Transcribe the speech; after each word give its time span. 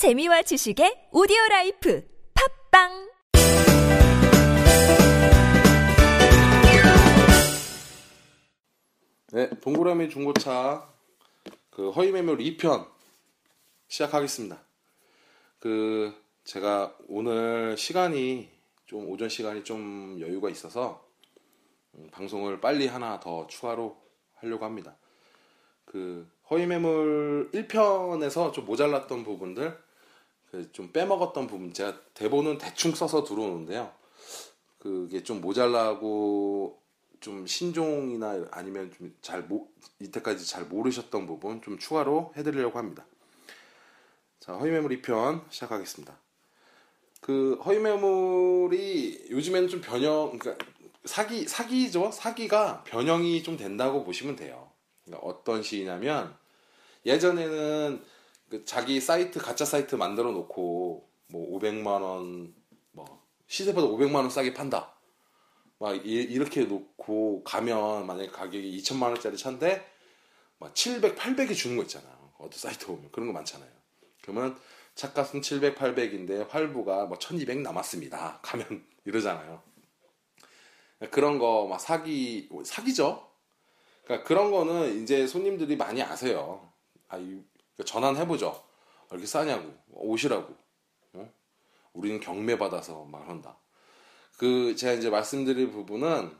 재미와 0.00 0.40
지식의 0.40 1.10
오디오 1.12 1.36
라이프 1.50 2.02
팟빵 2.72 3.10
네, 9.34 9.50
동그라미 9.60 10.08
중고차 10.08 10.88
그 11.68 11.90
허위 11.90 12.12
매물 12.12 12.38
2편 12.38 12.88
시작하겠습니다. 13.88 14.58
그 15.58 16.14
제가 16.44 16.96
오늘 17.06 17.76
시간이 17.76 18.48
좀 18.86 19.06
오전 19.06 19.28
시간이 19.28 19.64
좀 19.64 20.16
여유가 20.18 20.48
있어서 20.48 21.06
음, 21.96 22.08
방송을 22.10 22.62
빨리 22.62 22.86
하나 22.86 23.20
더 23.20 23.46
추가로 23.48 24.00
하려고 24.36 24.64
합니다. 24.64 24.96
그 25.84 26.26
허위 26.48 26.64
매물 26.64 27.50
1편에서 27.52 28.54
좀 28.54 28.64
모자랐던 28.64 29.24
부분들 29.24 29.70
그 29.72 29.89
좀 30.72 30.90
빼먹었던 30.92 31.46
부분 31.46 31.72
제가 31.72 32.00
대본은 32.14 32.58
대충 32.58 32.94
써서 32.94 33.24
들어오는데요. 33.24 33.92
그게 34.78 35.22
좀 35.22 35.40
모자라고 35.40 36.80
좀 37.20 37.46
신종이나 37.46 38.46
아니면 38.50 38.92
좀 38.96 39.14
잘 39.20 39.46
이때까지 40.00 40.46
잘 40.46 40.64
모르셨던 40.64 41.26
부분 41.26 41.62
좀 41.62 41.78
추가로 41.78 42.32
해드리려고 42.36 42.78
합니다. 42.78 43.04
자 44.40 44.54
허위 44.54 44.70
매물 44.70 45.00
2편 45.00 45.44
시작하겠습니다. 45.50 46.16
그 47.20 47.60
허위 47.64 47.78
매물이 47.78 49.26
요즘에는 49.30 49.68
좀 49.68 49.80
변형 49.80 50.38
그러니까 50.38 50.64
사기 51.04 51.46
사기죠 51.46 52.10
사기가 52.10 52.82
변형이 52.84 53.42
좀 53.42 53.56
된다고 53.56 54.04
보시면 54.04 54.36
돼요. 54.36 54.70
그러니까 55.04 55.26
어떤 55.26 55.62
시기냐면 55.62 56.34
예전에는 57.04 58.02
그 58.50 58.64
자기 58.64 59.00
사이트 59.00 59.38
가짜 59.38 59.64
사이트 59.64 59.94
만들어 59.94 60.32
놓고 60.32 61.08
뭐 61.28 61.58
500만 61.58 61.86
원뭐 62.02 63.24
시세보다 63.46 63.86
500만 63.86 64.16
원 64.16 64.30
싸게 64.30 64.52
판다. 64.54 64.92
막 65.78 65.94
이, 66.04 66.36
렇게 66.36 66.64
놓고 66.64 67.44
가면 67.44 68.06
만약에 68.06 68.28
가격이 68.28 68.76
2천만 68.78 69.04
원짜리 69.04 69.36
차인데 69.38 69.86
막 70.58 70.74
700, 70.74 71.16
800이 71.16 71.56
주는 71.56 71.76
거 71.76 71.82
있잖아요. 71.84 72.32
어떤 72.38 72.58
사이트 72.58 72.86
보면 72.86 73.10
그런 73.12 73.28
거 73.28 73.32
많잖아요. 73.32 73.70
그러면 74.20 74.58
차값은 74.96 75.40
700, 75.40 75.76
800인데 75.76 76.46
활부가 76.50 77.06
뭐 77.06 77.18
1200 77.18 77.60
남았습니다. 77.60 78.40
가면 78.42 78.84
이러잖아요. 79.06 79.62
그런 81.10 81.38
거 81.38 81.66
막 81.66 81.80
사기 81.80 82.48
사기죠. 82.64 83.30
그러니까 84.04 84.26
그런 84.26 84.50
거는 84.50 85.02
이제 85.02 85.26
손님들이 85.26 85.76
많이 85.76 86.02
아세요. 86.02 86.68
아, 87.08 87.18
전환해보죠. 87.84 88.62
이렇게 89.10 89.26
싸냐고. 89.26 89.72
오시라고. 89.90 90.54
어? 91.14 91.32
우리는 91.92 92.20
경매 92.20 92.58
받아서 92.58 93.04
말한다. 93.04 93.56
그, 94.38 94.74
제가 94.76 94.94
이제 94.94 95.10
말씀드릴 95.10 95.70
부분은 95.70 96.34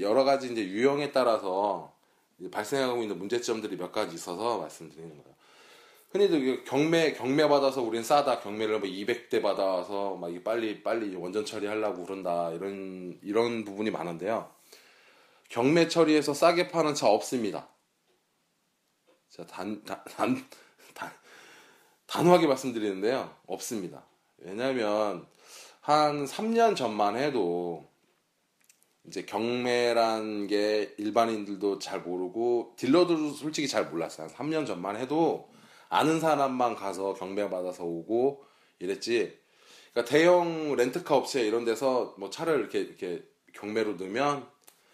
여러 0.00 0.24
가지 0.24 0.50
이제 0.50 0.64
유형에 0.64 1.12
따라서 1.12 1.94
발생하고 2.50 3.02
있는 3.02 3.18
문제점들이 3.18 3.76
몇 3.76 3.92
가지 3.92 4.14
있어서 4.14 4.58
말씀드리는 4.58 5.10
거예요. 5.10 5.36
흔히들 6.10 6.64
경매, 6.64 7.12
경매 7.12 7.46
받아서 7.48 7.82
우린 7.82 8.02
싸다. 8.02 8.40
경매를 8.40 8.80
뭐 8.80 8.88
200대 8.88 9.42
받아서 9.42 10.16
막 10.16 10.32
빨리, 10.44 10.82
빨리 10.82 11.14
원전 11.14 11.44
처리하려고 11.44 12.04
그런다. 12.04 12.52
이런, 12.52 13.18
이런 13.22 13.64
부분이 13.64 13.90
많은데요. 13.90 14.50
경매 15.48 15.88
처리해서 15.88 16.32
싸게 16.34 16.68
파는 16.68 16.94
차 16.94 17.08
없습니다. 17.08 17.68
자, 19.28 19.46
단, 19.46 19.84
단, 19.84 20.02
단, 20.04 20.48
단, 22.16 22.24
단호하게 22.24 22.46
말씀드리는데요. 22.46 23.30
없습니다. 23.46 24.06
왜냐면, 24.38 25.26
한 25.82 26.24
3년 26.24 26.74
전만 26.74 27.16
해도, 27.16 27.86
이제 29.06 29.26
경매란 29.26 30.46
게 30.46 30.94
일반인들도 30.96 31.78
잘 31.78 32.00
모르고, 32.00 32.74
딜러들도 32.76 33.32
솔직히 33.32 33.68
잘 33.68 33.90
몰랐어요. 33.90 34.28
한 34.28 34.48
3년 34.48 34.66
전만 34.66 34.96
해도, 34.96 35.50
아는 35.90 36.18
사람만 36.18 36.74
가서 36.74 37.12
경매 37.12 37.50
받아서 37.50 37.84
오고, 37.84 38.42
이랬지. 38.78 39.38
그러니까 39.92 40.10
대형 40.10 40.74
렌트카 40.74 41.14
업체 41.14 41.42
이런 41.42 41.66
데서 41.66 42.14
뭐 42.18 42.30
차를 42.30 42.58
이렇게, 42.60 42.80
이렇게 42.80 43.22
경매로 43.52 43.96
넣으면, 43.96 44.46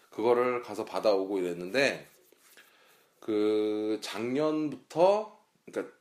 그거를 0.09 0.61
가서 0.61 0.85
받아오고 0.85 1.39
이랬는데 1.39 2.07
그 3.19 3.97
작년부터 4.01 5.39
그러니까 5.65 5.95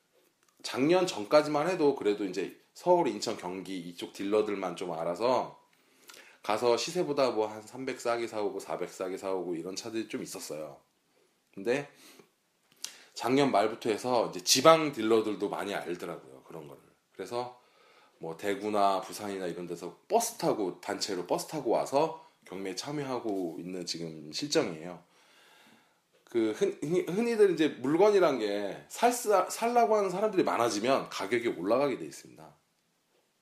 작년 0.63 1.07
전까지만 1.07 1.69
해도 1.69 1.95
그래도 1.97 2.25
이제 2.25 2.59
서울, 2.75 3.09
인천, 3.09 3.37
경기 3.37 3.79
이쪽 3.79 4.13
딜러들만 4.13 4.77
좀 4.77 4.93
알아서 4.93 5.61
가서 6.43 6.77
시세보다 6.77 7.31
뭐 7.31 7.47
한 7.47 7.63
300 7.63 8.01
싸게 8.01 8.27
사오고 8.27 8.59
400 8.61 8.91
싸게 8.91 9.17
사오고 9.17 9.55
이런 9.55 9.77
차들이 9.77 10.09
좀 10.09 10.23
있었어요. 10.23 10.81
근데 11.55 11.89
작년 13.15 13.51
말부터 13.53 13.91
해서 13.91 14.29
이제 14.31 14.41
지방 14.43 14.93
딜러들도 14.93 15.49
많이 15.49 15.75
알더라고요. 15.75 16.43
그런 16.45 16.67
거를. 16.67 16.83
그래서 17.13 17.61
뭐 18.19 18.37
대구나 18.37 19.01
부산이나 19.01 19.47
이런 19.47 19.67
데서 19.67 19.99
버스 20.09 20.39
타고 20.39 20.81
단체로 20.81 21.27
버스 21.27 21.47
타고 21.47 21.71
와서 21.71 22.27
경매에 22.47 22.75
참여하고 22.75 23.59
있는 23.61 23.85
지금 23.85 24.33
실정이에요. 24.33 25.03
그 26.33 26.53
흔, 26.53 26.79
흔히들 27.09 27.53
이제 27.53 27.69
물건이란 27.69 28.39
게 28.39 28.83
살, 28.89 29.13
살라고 29.13 29.97
하는 29.97 30.09
사람들이 30.09 30.43
많아지면 30.45 31.11
가격이 31.11 31.49
올라가게 31.49 31.99
돼 31.99 32.07
있습니다. 32.07 32.57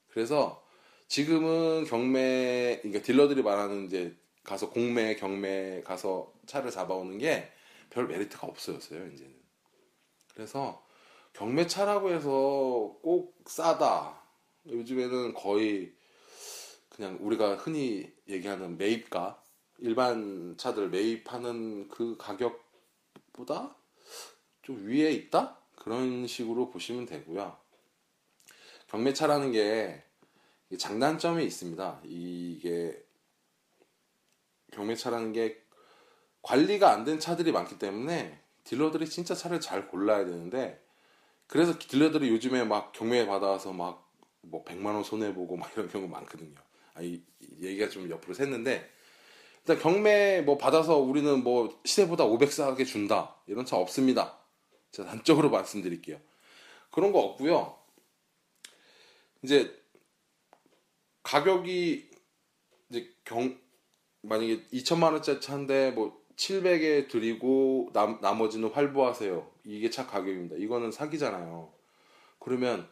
그래서 0.09 0.65
지금은 1.06 1.84
경매, 1.84 2.81
그러니까 2.83 3.03
딜러들이 3.03 3.43
말하는 3.43 3.87
이제 3.87 4.17
가서 4.43 4.71
공매, 4.71 5.15
경매 5.15 5.83
가서 5.84 6.33
차를 6.47 6.71
잡아오는 6.71 7.19
게 7.19 7.53
별 7.91 8.06
메리트가 8.06 8.47
없어졌어요, 8.47 9.06
이제는. 9.09 9.34
그래서 10.34 10.87
경매차라고 11.34 12.11
해서 12.11 12.31
꼭 13.03 13.37
싸다. 13.47 14.23
요즘에는 14.67 15.34
거의 15.34 15.93
그냥 16.89 17.19
우리가 17.21 17.56
흔히 17.56 18.12
얘기하는 18.29 18.79
매입가 18.79 19.43
일반 19.79 20.56
차들 20.56 20.91
매입하는 20.91 21.89
그 21.89 22.17
가격 22.17 22.69
보다 23.41 23.75
좀 24.62 24.87
위에 24.87 25.11
있다 25.12 25.59
그런 25.77 26.27
식으로 26.27 26.71
보시면 26.71 27.06
되고요. 27.06 27.56
경매차라는 28.89 29.53
게 29.53 30.03
장단점이 30.78 31.45
있습니다. 31.45 32.00
이게 32.05 33.03
경매차라는 34.73 35.33
게 35.33 35.62
관리가 36.43 36.91
안 36.93 37.05
된 37.05 37.19
차들이 37.19 37.53
많기 37.53 37.79
때문에 37.79 38.41
딜러들이 38.65 39.09
진짜 39.09 39.34
차를 39.34 39.61
잘 39.61 39.89
골라야 39.89 40.25
되는데 40.25 40.84
그래서 41.47 41.79
딜러들이 41.79 42.29
요즘에 42.29 42.65
막 42.65 42.93
경매 42.93 43.27
받아서 43.27 43.73
막 43.73 44.11
뭐 44.43 44.65
100만 44.65 44.95
원 44.95 45.05
손해 45.05 45.34
보고 45.34 45.56
막 45.56 45.71
이런 45.75 45.89
경우 45.89 46.09
많거든요. 46.09 46.55
아, 46.95 47.03
이, 47.03 47.23
얘기가 47.61 47.89
좀 47.89 48.09
옆으로 48.11 48.34
샜는데 48.34 48.84
일단 49.60 49.78
경매 49.78 50.41
뭐 50.43 50.56
받아서 50.56 50.97
우리는 50.98 51.43
뭐 51.43 51.81
시세보다 51.84 52.25
500 52.25 52.53
싸게 52.53 52.84
준다 52.84 53.37
이런 53.47 53.65
차 53.65 53.76
없습니다. 53.76 54.38
제가 54.93 55.09
단적으로 55.09 55.50
말씀드릴게요. 55.50 56.19
그런 56.91 57.12
거 57.12 57.21
없고요. 57.21 57.78
이제 59.43 59.75
가격이 61.22 62.10
이제 62.91 63.15
경 63.25 63.59
만약에 64.22 64.66
2천만 64.72 65.12
원짜리 65.12 65.41
차인데 65.41 65.93
뭐 65.93 66.20
700에 66.37 67.09
드리고 67.09 67.91
남, 67.93 68.19
나머지는 68.20 68.70
활보하세요. 68.70 69.50
이게 69.65 69.91
차 69.91 70.06
가격입니다. 70.06 70.56
이거는 70.56 70.91
사기잖아요. 70.91 71.72
그러면 72.38 72.88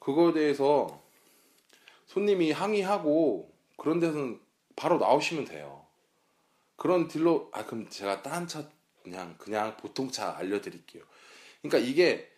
그거에 0.00 0.32
대해서 0.32 1.02
손님이 2.06 2.52
항의하고 2.52 3.52
그런 3.76 4.00
데서는 4.00 4.40
바로 4.76 4.98
나오시면 4.98 5.44
돼요. 5.44 5.86
그런 6.76 7.08
딜러 7.08 7.48
아 7.52 7.64
그럼 7.64 7.88
제가 7.88 8.22
딴 8.22 8.46
차 8.48 8.68
그냥 9.02 9.36
그냥 9.38 9.76
보통 9.76 10.10
차 10.10 10.36
알려드릴게요. 10.36 11.04
그러니까 11.62 11.78
이게 11.88 12.30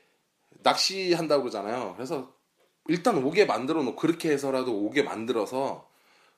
낚시한다고 0.63 1.45
그러잖아요. 1.45 1.95
그래서 1.95 2.35
일단 2.89 3.23
오게 3.23 3.47
만들어 3.47 3.83
놓고 3.83 3.97
그렇게 3.97 4.31
해서라도 4.31 4.77
오게 4.85 5.03
만들어서 5.03 5.91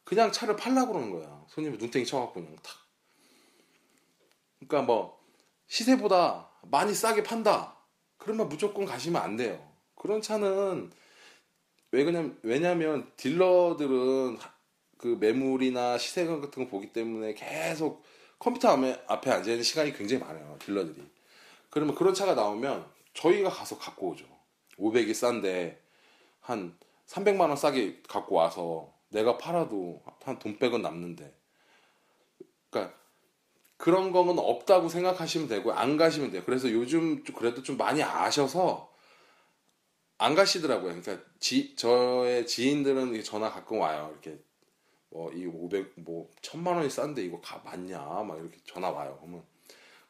그냥 0.04 0.32
차를 0.32 0.56
팔라고 0.56 0.92
그러는 0.92 1.10
거야. 1.10 1.44
손님이 1.48 1.76
눈탱이 1.76 2.06
쳐갖고 2.06 2.34
그냥 2.34 2.56
탁. 2.62 2.74
그러니까 4.58 4.82
뭐 4.82 5.22
시세보다 5.66 6.50
많이 6.62 6.94
싸게 6.94 7.22
판다. 7.22 7.76
그러면 8.16 8.48
무조건 8.48 8.84
가시면 8.84 9.20
안 9.20 9.36
돼요. 9.36 9.66
그런 9.94 10.22
차는 10.22 10.90
왜 11.90 12.04
그냥 12.04 12.38
왜냐면 12.42 13.10
딜러들은 13.16 14.38
그 14.98 15.16
매물이나 15.20 15.96
시세 15.96 16.26
같은 16.26 16.64
거 16.64 16.68
보기 16.68 16.92
때문에 16.92 17.34
계속 17.34 18.04
컴퓨터 18.38 18.68
앞에 18.68 19.30
앉아 19.30 19.50
있는 19.50 19.62
시간이 19.62 19.92
굉장히 19.94 20.22
많아요 20.22 20.56
딜러들이. 20.60 21.02
그러면 21.70 21.94
그런 21.94 22.14
차가 22.14 22.34
나오면 22.34 22.86
저희가 23.14 23.50
가서 23.50 23.78
갖고 23.78 24.10
오죠. 24.10 24.26
500이 24.78 25.14
싼데 25.14 25.80
한 26.40 26.76
300만 27.06 27.40
원 27.40 27.56
싸게 27.56 28.02
갖고 28.08 28.36
와서 28.36 28.92
내가 29.08 29.38
팔아도 29.38 30.02
한 30.22 30.38
돈백은 30.38 30.82
남는데 30.82 31.34
그러니까 32.70 32.94
그런 33.76 34.12
거는 34.12 34.38
없다고 34.38 34.88
생각하시면 34.88 35.48
되고 35.48 35.72
안 35.72 35.96
가시면 35.96 36.32
돼요. 36.32 36.42
그래서 36.44 36.70
요즘 36.70 37.24
좀 37.24 37.34
그래도 37.36 37.62
좀 37.62 37.76
많이 37.76 38.02
아셔서 38.02 38.92
안 40.18 40.34
가시더라고요. 40.34 41.00
그러니까 41.00 41.24
지, 41.38 41.76
저의 41.76 42.46
지인들은 42.46 43.22
전화 43.22 43.50
가끔 43.50 43.78
와요. 43.78 44.10
이렇게 44.12 44.42
뭐 45.10 45.30
이 45.32 45.46
500, 45.46 45.92
뭐 45.96 46.30
천만 46.42 46.76
원이 46.76 46.90
싼데 46.90 47.22
이거 47.22 47.40
가 47.40 47.60
맞냐? 47.64 47.98
막 47.98 48.38
이렇게 48.38 48.58
전화 48.64 48.90
와요. 48.90 49.16
그러면 49.20 49.42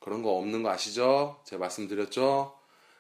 그런 0.01 0.23
거 0.23 0.37
없는 0.37 0.63
거 0.63 0.71
아시죠? 0.71 1.41
제가 1.45 1.61
말씀드렸죠? 1.61 2.57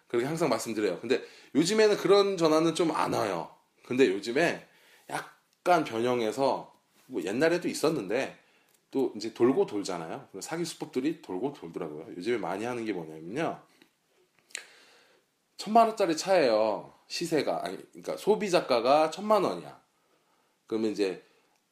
그렇게 0.08 0.26
항상 0.26 0.48
말씀드려요. 0.48 1.00
근데 1.00 1.22
요즘에는 1.54 1.96
그런 1.96 2.36
전화는 2.36 2.74
좀 2.74 2.90
안 2.92 3.12
와요. 3.12 3.54
근데 3.84 4.06
요즘에 4.08 4.66
약간 5.10 5.84
변형해서 5.84 6.74
뭐 7.06 7.22
옛날에도 7.22 7.68
있었는데 7.68 8.36
또 8.90 9.12
이제 9.16 9.34
돌고 9.34 9.66
돌잖아요. 9.66 10.28
사기 10.40 10.64
수법들이 10.64 11.22
돌고 11.22 11.52
돌더라고요. 11.54 12.16
요즘에 12.16 12.38
많이 12.38 12.64
하는 12.64 12.84
게 12.84 12.92
뭐냐면요. 12.92 13.60
천만 15.56 15.88
원짜리 15.88 16.16
차예요. 16.16 16.94
시세가 17.08 17.64
아니 17.64 17.76
그러니까 17.92 18.16
소비자가가 18.16 19.10
천만 19.10 19.44
원이야. 19.44 19.80
그러면 20.66 20.92
이제 20.92 21.24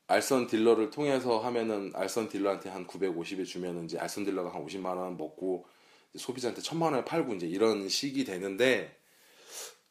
알선 0.08 0.46
딜러를 0.46 0.90
통해서 0.90 1.38
하면은 1.38 1.92
알선 1.94 2.28
딜러한테 2.28 2.70
한 2.70 2.86
950에 2.86 3.44
주면은 3.44 3.86
이제 3.86 3.98
알선 3.98 4.24
딜러가 4.24 4.54
한 4.54 4.64
50만 4.64 4.96
원 4.96 5.16
먹고 5.16 5.66
소비자한테 6.14 6.62
천만 6.62 6.92
원에 6.92 7.04
팔고 7.04 7.34
이제 7.34 7.46
이런 7.46 7.88
식이 7.88 8.24
되는데 8.24 8.96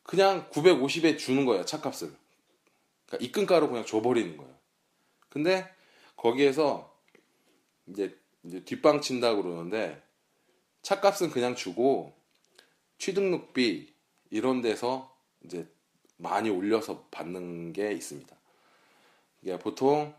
그냥 0.03 0.49
950에 0.51 1.17
주는 1.17 1.45
거예요 1.45 1.65
차값을. 1.65 2.13
그러니까 3.07 3.25
입금가로 3.25 3.69
그냥 3.69 3.85
줘버리는 3.85 4.37
거예요. 4.37 4.55
근데 5.29 5.69
거기에서 6.15 6.95
이제, 7.87 8.17
이제 8.43 8.63
뒷방 8.63 9.01
친다 9.01 9.35
그러는데 9.35 10.01
차값은 10.81 11.31
그냥 11.31 11.55
주고 11.55 12.13
취등록비 12.97 13.93
이런 14.29 14.61
데서 14.61 15.13
이제 15.43 15.67
많이 16.17 16.49
올려서 16.49 17.07
받는 17.11 17.73
게 17.73 17.91
있습니다. 17.91 18.34
이게 19.45 19.59
보통 19.59 20.11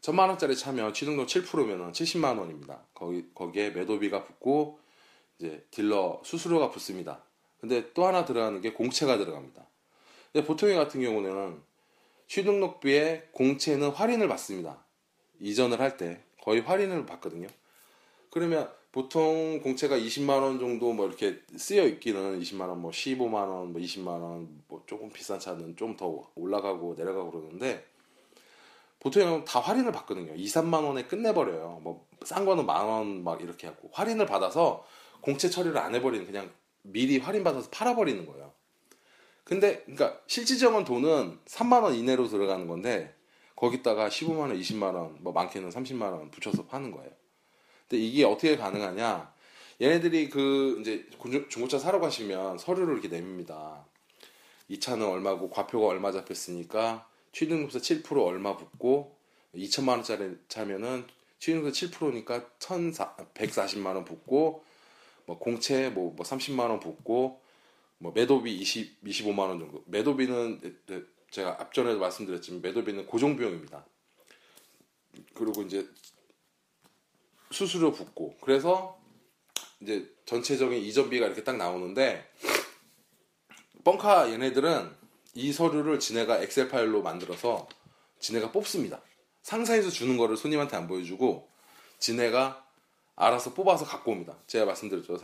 천만 0.00 0.28
원짜리 0.28 0.56
차면 0.56 0.94
취등록 0.94 1.26
7%면은 1.26 1.90
70만 1.90 2.38
원입니다. 2.38 2.86
거기 2.94 3.26
거기에 3.34 3.70
매도비가 3.70 4.22
붙고 4.24 4.78
이제 5.38 5.66
딜러 5.72 6.20
수수료가 6.24 6.70
붙습니다. 6.70 7.24
근데 7.58 7.92
또 7.92 8.06
하나 8.06 8.24
들어가는 8.24 8.60
게 8.60 8.72
공채가 8.72 9.18
들어갑니다. 9.18 9.66
근데 10.32 10.46
보통의 10.46 10.76
같은 10.76 11.00
경우는 11.02 11.60
취등록비에 12.28 13.30
공채는 13.32 13.90
할인을 13.90 14.28
받습니다. 14.28 14.84
이전을 15.40 15.80
할 15.80 15.96
때 15.96 16.22
거의 16.40 16.60
할인을 16.60 17.06
받거든요. 17.06 17.48
그러면 18.30 18.70
보통 18.92 19.60
공채가 19.60 19.96
20만 19.98 20.40
원 20.40 20.60
정도 20.60 20.92
뭐 20.92 21.08
이렇게 21.08 21.40
쓰여 21.56 21.84
있기는 21.86 22.38
20만 22.38 22.68
원, 22.68 22.80
뭐 22.80 22.92
15만 22.92 23.34
원, 23.34 23.72
뭐 23.72 23.80
20만 23.80 24.06
원, 24.06 24.62
뭐 24.68 24.84
조금 24.86 25.10
비싼 25.10 25.40
차는 25.40 25.74
좀 25.76 25.96
더 25.96 26.30
올라가고 26.36 26.94
내려가고 26.96 27.32
그러는데 27.32 27.84
보통은 29.04 29.44
다 29.44 29.60
할인을 29.60 29.92
받거든요. 29.92 30.34
2, 30.34 30.44
3만 30.46 30.84
원에 30.84 31.04
끝내버려요. 31.04 31.80
뭐 31.82 32.06
싼 32.24 32.46
거는 32.46 32.64
만 32.64 32.88
원 32.88 33.22
막 33.22 33.42
이렇게 33.42 33.66
하고 33.66 33.90
할인을 33.92 34.24
받아서 34.24 34.82
공채 35.20 35.50
처리를 35.50 35.76
안 35.76 35.94
해버리는 35.94 36.24
그냥 36.24 36.50
미리 36.82 37.18
할인 37.18 37.44
받아서 37.44 37.68
팔아버리는 37.70 38.24
거예요. 38.24 38.52
근데 39.44 39.82
그러니까 39.82 40.18
실질적인 40.26 40.84
돈은 40.84 41.40
3만 41.44 41.82
원 41.82 41.94
이내로 41.94 42.28
들어가는 42.28 42.66
건데 42.66 43.14
거기다가 43.56 44.08
15만 44.08 44.38
원, 44.38 44.58
20만 44.58 44.94
원, 44.94 45.18
뭐 45.20 45.34
많게는 45.34 45.68
30만 45.68 46.02
원 46.12 46.30
붙여서 46.30 46.64
파는 46.64 46.90
거예요. 46.92 47.10
근데 47.88 48.02
이게 48.02 48.24
어떻게 48.24 48.56
가능하냐? 48.56 49.32
얘네들이 49.82 50.30
그 50.30 50.78
이제 50.80 51.06
중고차 51.50 51.78
사러 51.78 52.00
가시면 52.00 52.56
서류를 52.56 52.94
이렇게 52.94 53.08
냅니다. 53.08 53.84
이 54.68 54.80
차는 54.80 55.06
얼마고 55.06 55.50
과표가 55.50 55.86
얼마 55.88 56.10
잡혔으니까 56.10 57.06
취등록세 57.34 57.80
7% 57.80 58.24
얼마 58.24 58.56
붙고 58.56 59.18
2천만 59.54 59.88
원짜리 59.96 60.36
차면은 60.48 61.06
취등록세 61.40 61.88
7%니까 61.88 62.48
1,140만 62.58 63.86
원 63.86 64.04
붙고 64.04 64.64
뭐 65.26 65.38
공채 65.38 65.90
뭐, 65.90 66.14
뭐 66.14 66.24
30만 66.24 66.70
원 66.70 66.80
붙고 66.80 67.42
뭐 67.98 68.12
매도비 68.12 68.54
20 68.54 69.02
25만 69.02 69.40
원 69.40 69.58
정도. 69.58 69.82
매도비는 69.86 70.78
제가 71.30 71.60
앞전에도 71.60 71.98
말씀드렸지만 71.98 72.62
매도비는 72.62 73.06
고정 73.06 73.36
비용입니다. 73.36 73.84
그리고 75.34 75.62
이제 75.62 75.88
수수료 77.50 77.92
붙고 77.92 78.36
그래서 78.40 78.98
이제 79.80 80.08
전체적인 80.26 80.80
이전비가 80.80 81.26
이렇게 81.26 81.42
딱 81.42 81.56
나오는데 81.56 82.30
뻥카 83.84 84.30
얘네들은 84.32 85.03
이 85.34 85.52
서류를 85.52 85.98
지네가 85.98 86.40
엑셀 86.42 86.68
파일로 86.68 87.02
만들어서 87.02 87.68
지네가 88.20 88.52
뽑습니다. 88.52 89.02
상사에서 89.42 89.90
주는 89.90 90.16
거를 90.16 90.36
손님한테 90.36 90.76
안 90.76 90.86
보여주고 90.86 91.48
지네가 91.98 92.64
알아서 93.16 93.54
뽑아서 93.54 93.84
갖고 93.84 94.12
옵니다. 94.12 94.36
제가 94.46 94.64
말씀드렸죠. 94.64 95.18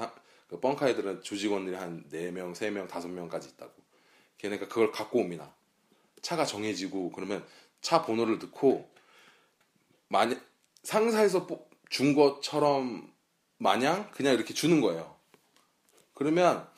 그 0.48 0.60
뻥카 0.60 0.88
애들은 0.88 1.22
조직원들이 1.22 1.76
한 1.76 2.04
4명, 2.10 2.54
3명, 2.54 2.88
5명까지 2.88 3.52
있다고. 3.52 3.72
걔네가 4.38 4.68
그걸 4.68 4.90
갖고 4.90 5.20
옵니다. 5.20 5.54
차가 6.22 6.44
정해지고 6.44 7.12
그러면 7.12 7.46
차 7.80 8.02
번호를 8.02 8.38
넣고 8.38 8.90
만약 10.08 10.40
상사에서 10.82 11.46
준 11.88 12.14
것처럼 12.14 13.12
마냥 13.58 14.10
그냥 14.12 14.34
이렇게 14.34 14.54
주는 14.54 14.80
거예요. 14.80 15.14
그러면 16.14 16.69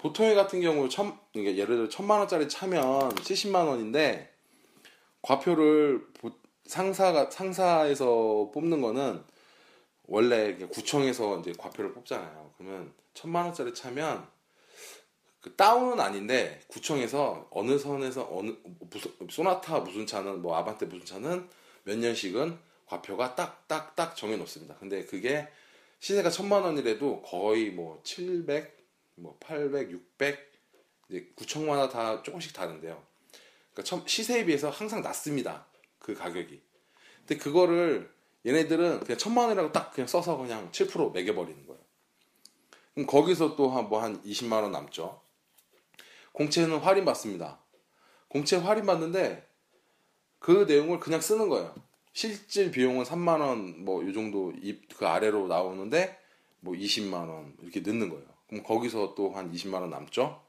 보통의 0.00 0.34
같은 0.34 0.62
경우 0.62 0.88
천, 0.88 1.18
그러니까 1.32 1.56
예를 1.58 1.76
들어 1.76 1.88
천만 1.90 2.20
원짜리 2.20 2.48
차면 2.48 3.10
70만 3.16 3.68
원인데 3.68 4.32
과표를 5.20 6.06
상사가 6.64 7.30
상사에서 7.30 8.50
뽑는 8.54 8.80
거는 8.80 9.22
원래 10.06 10.56
구청에서 10.56 11.40
이제 11.40 11.52
과표를 11.58 11.92
뽑잖아요. 11.92 12.54
그러면 12.56 12.92
천만 13.12 13.44
원짜리 13.44 13.74
차면 13.74 14.26
그 15.42 15.54
다운은 15.54 16.00
아닌데 16.00 16.60
구청에서 16.68 17.48
어느 17.50 17.78
선에서 17.78 18.26
어느 18.32 18.52
무슨 18.90 19.10
소나타 19.28 19.80
무슨 19.80 20.06
차는 20.06 20.40
뭐 20.40 20.56
아반떼 20.56 20.86
무슨 20.86 21.04
차는 21.04 21.48
몇 21.84 21.98
년씩은 21.98 22.58
과표가 22.86 23.34
딱딱딱 23.34 24.16
정해 24.16 24.36
놓습니다. 24.38 24.76
근데 24.80 25.04
그게 25.04 25.46
시세가 25.98 26.30
천만 26.30 26.62
원이라도 26.62 27.20
거의 27.20 27.70
뭐 27.70 28.00
700, 28.02 28.79
뭐 29.20 29.36
800, 29.40 29.90
600 29.90 30.52
이제 31.08 31.32
구청마다 31.36 31.88
다 31.88 32.22
조금씩 32.22 32.52
다른데요. 32.52 33.02
그러니까 33.72 34.06
시세에 34.06 34.44
비해서 34.44 34.70
항상 34.70 35.02
낮습니다. 35.02 35.66
그 35.98 36.14
가격이. 36.14 36.60
근데 37.18 37.36
그거를 37.36 38.12
얘네들은 38.46 39.00
그냥 39.00 39.18
천만 39.18 39.46
원이라고 39.46 39.72
딱 39.72 39.92
그냥 39.92 40.08
써서 40.08 40.36
그냥 40.36 40.70
7% 40.72 41.12
매겨버리는 41.12 41.66
거예요. 41.66 41.80
그럼 42.94 43.06
거기서 43.06 43.56
또 43.56 43.68
한 43.70 43.88
뭐한 43.88 44.12
뭐 44.14 44.22
20만 44.22 44.62
원 44.62 44.72
남죠. 44.72 45.20
공채는 46.32 46.78
할인 46.78 47.04
받습니다. 47.04 47.60
공채 48.28 48.56
할인 48.56 48.86
받는데 48.86 49.46
그 50.38 50.64
내용을 50.66 51.00
그냥 51.00 51.20
쓰는 51.20 51.48
거예요. 51.48 51.74
실질 52.12 52.70
비용은 52.70 53.04
3만 53.04 53.40
원 53.40 53.84
뭐 53.84 54.02
이 54.02 54.12
정도 54.12 54.52
그 54.96 55.06
아래로 55.06 55.48
나오는데 55.48 56.18
뭐 56.60 56.74
20만 56.74 57.28
원 57.28 57.56
이렇게 57.60 57.80
넣는 57.80 58.08
거예요. 58.08 58.29
그럼 58.50 58.64
거기서 58.64 59.14
또 59.14 59.30
한 59.32 59.52
20만 59.52 59.74
원 59.80 59.90
남죠. 59.90 60.42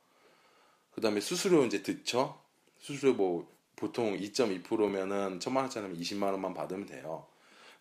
그다음에 0.95 1.21
수수료 1.21 1.63
이제 1.65 1.83
듣죠. 1.83 2.41
수수료 2.79 3.13
뭐 3.13 3.47
보통 3.75 4.17
2.2%면은 4.17 5.39
천만 5.39 5.63
원짜리면 5.65 5.97
20만 5.99 6.23
원만 6.31 6.53
받으면 6.53 6.87
돼요. 6.87 7.27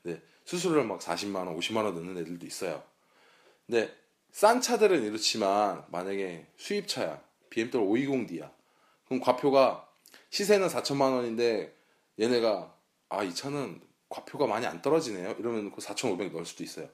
근데 0.03 0.23
수수료를 0.45 0.85
막 0.85 1.00
40만 1.00 1.37
원, 1.47 1.59
50만 1.59 1.85
원 1.85 1.95
넣는 1.95 2.19
애들도 2.19 2.47
있어요. 2.47 2.83
근데 3.67 3.95
싼 4.31 4.61
차들은 4.61 5.03
이렇지만 5.03 5.85
만약에 5.89 6.47
수입차야 6.57 7.21
BMW 7.50 8.07
520D야. 8.07 8.53
그럼 9.07 9.21
과표가 9.21 9.89
시세는 10.31 10.69
4천만 10.69 11.15
원인데 11.15 11.75
얘네가 12.21 12.75
아 13.09 13.25
이 13.25 13.35
차는 13.35 13.81
과표가 14.09 14.47
많이 14.47 14.67
안 14.67 14.83
떨어지네요. 14.83 15.37
이러면 15.39 15.73
그 15.73 15.81
4,500 15.81 16.33
넣을 16.33 16.45
수도 16.45 16.62
있어요. 16.62 16.89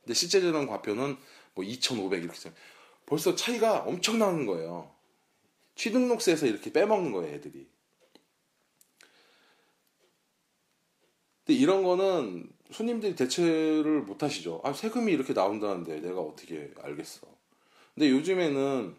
근데 0.00 0.14
실제적인 0.14 0.66
과표는 0.66 1.16
뭐 1.54 1.64
2,500 1.64 2.22
이렇게 2.22 2.50
벌써 3.06 3.34
차이가 3.34 3.80
엄청 3.80 4.18
나는 4.18 4.46
거예요. 4.46 4.90
취등록세에서 5.74 6.46
이렇게 6.46 6.72
빼먹는 6.72 7.12
거예요, 7.12 7.34
애들이. 7.34 7.66
근데 11.44 11.58
이런 11.58 11.82
거는 11.82 12.50
손님들이 12.70 13.14
대체를 13.14 14.02
못 14.02 14.22
하시죠. 14.22 14.60
아, 14.64 14.72
세금이 14.72 15.10
이렇게 15.12 15.32
나온다는데 15.32 16.00
내가 16.00 16.20
어떻게 16.20 16.70
알겠어. 16.82 17.26
근데 17.94 18.10
요즘에는 18.10 18.94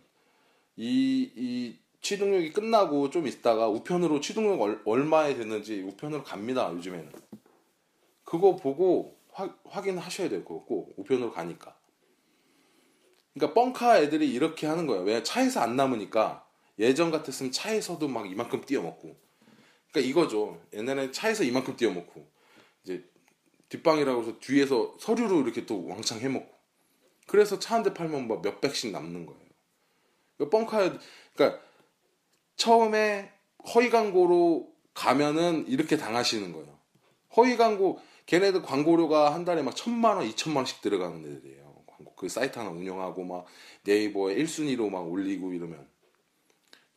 이, 0.78 1.32
이 1.36 1.78
취등록이 2.02 2.52
끝나고 2.52 3.10
좀 3.12 3.28
있다가 3.28 3.68
우편으로 3.68 4.22
취등록 4.22 4.60
얼, 4.62 4.82
얼마에 4.86 5.36
됐는지 5.36 5.82
우편으로 5.82 6.24
갑니다. 6.24 6.72
요즘에는. 6.74 7.12
그거 8.24 8.56
보고 8.56 9.18
화, 9.32 9.54
확인하셔야. 9.66 10.30
그거 10.30 10.64
꼭 10.64 10.94
우편으로 10.98 11.32
가니까. 11.32 11.79
그러니까 13.40 13.54
뻥카 13.54 14.00
애들이 14.02 14.30
이렇게 14.32 14.68
하는 14.68 14.86
거예요. 14.86 15.04
왜 15.04 15.24
차에서 15.24 15.62
안 15.62 15.76
남으니까 15.78 16.46
예전 16.78 17.10
같았으면 17.10 17.52
차에서도 17.54 18.06
막 18.08 18.30
이만큼 18.30 18.62
띄어먹고. 18.66 19.16
그러니까 19.92 20.10
이거죠. 20.10 20.62
옛날에 20.74 21.12
차에서 21.12 21.44
이만큼 21.44 21.76
띄어먹고 21.78 22.28
이제 22.84 23.06
뒷방이라고 23.70 24.22
해서 24.22 24.40
뒤에서 24.40 24.96
서류로 25.00 25.42
이렇게 25.42 25.66
또 25.66 25.88
왕창 25.88 26.20
해먹고. 26.20 26.54
그래서 27.28 27.60
차 27.60 27.76
한 27.76 27.84
대 27.84 27.94
팔면 27.94 28.28
뭐 28.28 28.40
몇백씩 28.42 28.92
남는 28.92 29.26
거예요. 29.26 29.42
그러니까 30.38 30.58
뻥카 30.58 31.00
그러니까 31.34 31.62
처음에 32.58 33.32
허위 33.74 33.90
광고로 33.90 34.74
가면은 34.94 35.66
이렇게 35.68 35.96
당하시는 35.98 36.52
거예요. 36.52 36.78
허위 37.38 37.56
광고 37.56 38.00
걔네들 38.26 38.64
광고료가 38.64 39.34
한 39.34 39.46
달에 39.46 39.62
막 39.62 39.76
천만 39.76 40.18
원, 40.18 40.26
이천만 40.26 40.58
원씩 40.58 40.82
들어가는 40.82 41.20
애들이에요. 41.20 41.69
그 42.20 42.28
사이트 42.28 42.60
하나 42.60 42.70
운영하고 42.70 43.24
막 43.24 43.46
네이버에 43.84 44.36
1순위로 44.36 44.90
막 44.90 45.10
올리고 45.10 45.54
이러면 45.54 45.88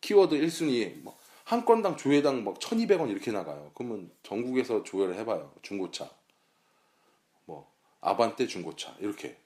키워드 0.01 0.35
1순위 0.35 1.01
한 1.45 1.65
건당 1.65 1.97
조회당 1.97 2.43
막 2.43 2.59
1200원 2.59 3.09
이렇게 3.09 3.31
나가요. 3.31 3.71
그러면 3.75 4.11
전국에서 4.25 4.83
조회를 4.83 5.15
해봐요. 5.19 5.55
중고차. 5.63 6.11
뭐 7.45 7.73
아반떼 8.01 8.49
중고차 8.49 8.97
이렇게. 8.99 9.37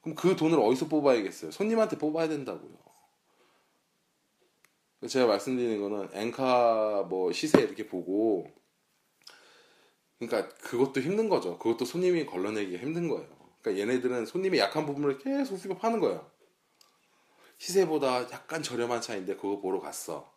그럼 0.00 0.16
그 0.16 0.34
돈을 0.36 0.58
어디서 0.58 0.88
뽑아야겠어요? 0.88 1.50
손님한테 1.50 1.98
뽑아야 1.98 2.26
된다고요. 2.26 2.78
제가 5.06 5.26
말씀드리는 5.26 5.82
거는 5.82 6.08
엔카 6.14 7.08
뭐 7.10 7.30
시세 7.32 7.60
이렇게 7.60 7.86
보고 7.86 8.50
그러니까 10.18 10.48
그것도 10.56 11.02
힘든 11.02 11.28
거죠. 11.28 11.58
그것도 11.58 11.84
손님이 11.84 12.24
걸러내기가 12.24 12.82
힘든 12.82 13.08
거예요. 13.08 13.35
그러니까 13.66 13.82
얘네들은 13.82 14.26
손님이 14.26 14.58
약한 14.58 14.86
부분을 14.86 15.18
계속 15.18 15.56
수급하는 15.56 15.98
거예요. 15.98 16.30
시세보다 17.58 18.30
약간 18.30 18.62
저렴한 18.62 19.00
차인데 19.00 19.34
그거 19.34 19.58
보러 19.58 19.80
갔어. 19.80 20.32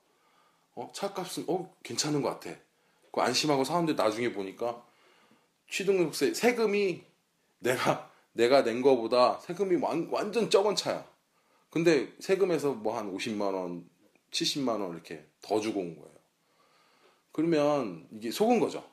어, 0.73 0.89
차값은 0.91 1.45
어 1.47 1.71
괜찮은 1.83 2.23
것 2.23 2.29
같아. 2.29 2.57
그 3.11 3.21
안심하고 3.21 3.63
사는데 3.63 3.93
나중에 3.93 4.33
보니까 4.33 4.83
취등록세 5.69 6.33
세금이 6.33 7.03
내가 7.59 8.11
내가 8.33 8.63
낸 8.63 8.81
거보다 8.81 9.37
세금이 9.41 9.75
완, 9.75 10.07
완전 10.09 10.49
적은 10.49 10.75
차야. 10.75 11.05
근데 11.69 12.11
세금에서 12.19 12.73
뭐 12.73 12.97
한 12.97 13.15
50만 13.15 13.53
원, 13.53 13.87
70만 14.31 14.81
원 14.81 14.93
이렇게 14.93 15.23
더 15.41 15.59
주고 15.59 15.81
온 15.81 15.95
거예요. 15.99 16.15
그러면 17.31 18.07
이게 18.11 18.31
속은 18.31 18.59
거죠. 18.59 18.83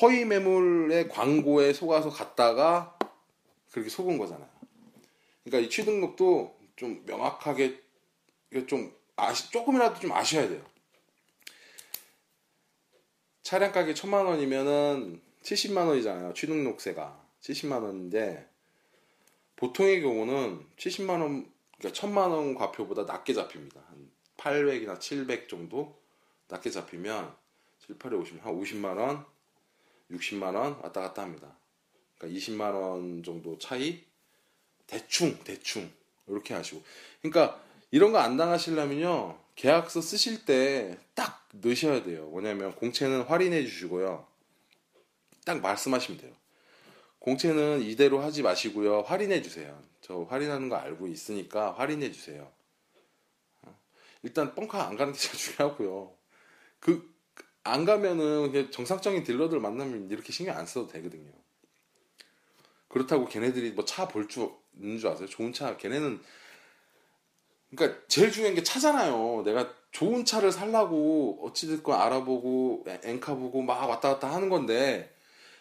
허위 0.00 0.24
매물의 0.24 1.10
광고에 1.10 1.74
속아서 1.74 2.08
갔다가 2.08 2.96
그렇게 3.70 3.88
속은 3.88 4.18
거잖아요. 4.18 4.48
그러니까 5.44 5.66
이 5.66 5.70
취등록도 5.70 6.58
좀 6.76 7.02
명확하게 7.06 7.80
좀 8.66 8.94
아시, 9.16 9.50
조금이라도 9.50 10.00
좀 10.00 10.12
아셔야 10.12 10.48
돼요. 10.48 10.64
차량 13.42 13.72
가격 13.72 13.94
천만 13.94 14.26
원이면은 14.26 15.20
70만 15.42 15.88
원이잖아요. 15.88 16.34
취등록세가 16.34 17.26
70만 17.40 17.82
원인데 17.82 18.48
보통의 19.56 20.00
경우는 20.02 20.66
70만 20.76 21.20
원, 21.20 21.52
그러니까 21.76 21.92
천만 21.92 22.30
원 22.30 22.54
과표보다 22.54 23.04
낮게 23.04 23.34
잡힙니다. 23.34 23.82
한 23.88 24.10
800이나 24.36 24.98
700 24.98 25.48
정도 25.48 26.00
낮게 26.48 26.70
잡히면 26.70 27.34
7, 27.86 27.98
8에 27.98 28.18
50, 28.20 28.44
한 28.44 28.54
50만 28.54 28.96
원, 28.98 29.26
60만 30.10 30.54
원 30.54 30.78
왔다 30.82 31.00
갔다 31.02 31.22
합니다. 31.22 31.56
그러니까 32.20 32.38
20만 32.38 32.74
원 32.74 33.22
정도 33.24 33.58
차이 33.58 34.04
대충 34.86 35.38
대충 35.42 35.90
이렇게 36.28 36.54
하시고 36.54 36.82
그러니까 37.22 37.60
이런 37.90 38.12
거 38.12 38.18
안 38.18 38.36
당하시려면요 38.36 39.38
계약서 39.56 40.00
쓰실 40.00 40.44
때 40.44 40.98
딱 41.14 41.48
넣으셔야 41.52 42.02
돼요. 42.04 42.26
뭐냐면 42.28 42.74
공채는 42.76 43.22
할인해 43.22 43.64
주시고요. 43.64 44.26
딱 45.44 45.60
말씀하시면 45.60 46.20
돼요. 46.20 46.32
공채는 47.18 47.82
이대로 47.82 48.20
하지 48.20 48.42
마시고요. 48.42 49.02
할인해 49.02 49.42
주세요. 49.42 49.82
저 50.00 50.22
할인하는 50.30 50.68
거 50.68 50.76
알고 50.76 51.08
있으니까 51.08 51.72
할인해 51.72 52.12
주세요. 52.12 52.50
일단 54.22 54.54
뻥카 54.54 54.86
안 54.86 54.96
가는 54.96 55.12
게 55.12 55.18
제일 55.18 55.36
중요하고요. 55.36 56.14
그 56.78 57.10
안 57.62 57.84
가면은 57.84 58.70
정상적인 58.70 59.22
딜러들 59.24 59.60
만나면 59.60 60.10
이렇게 60.10 60.32
신경 60.32 60.56
안 60.56 60.66
써도 60.66 60.88
되거든요. 60.88 61.30
그렇다고 62.90 63.26
걔네들이 63.26 63.72
뭐 63.72 63.84
차 63.86 64.06
볼 64.08 64.28
줄 64.28 64.50
있는 64.78 64.98
줄 64.98 65.08
아세요? 65.10 65.26
좋은 65.28 65.52
차 65.52 65.76
걔네는 65.76 66.20
그러니까 67.74 68.00
제일 68.08 68.30
중요한 68.32 68.54
게 68.54 68.62
차잖아요. 68.62 69.42
내가 69.44 69.72
좋은 69.92 70.24
차를 70.24 70.50
살라고 70.52 71.40
어찌됐건 71.46 72.00
알아보고 72.00 72.84
엔카 73.04 73.34
보고 73.36 73.62
막 73.62 73.88
왔다 73.88 74.10
갔다 74.10 74.32
하는 74.34 74.48
건데 74.48 75.14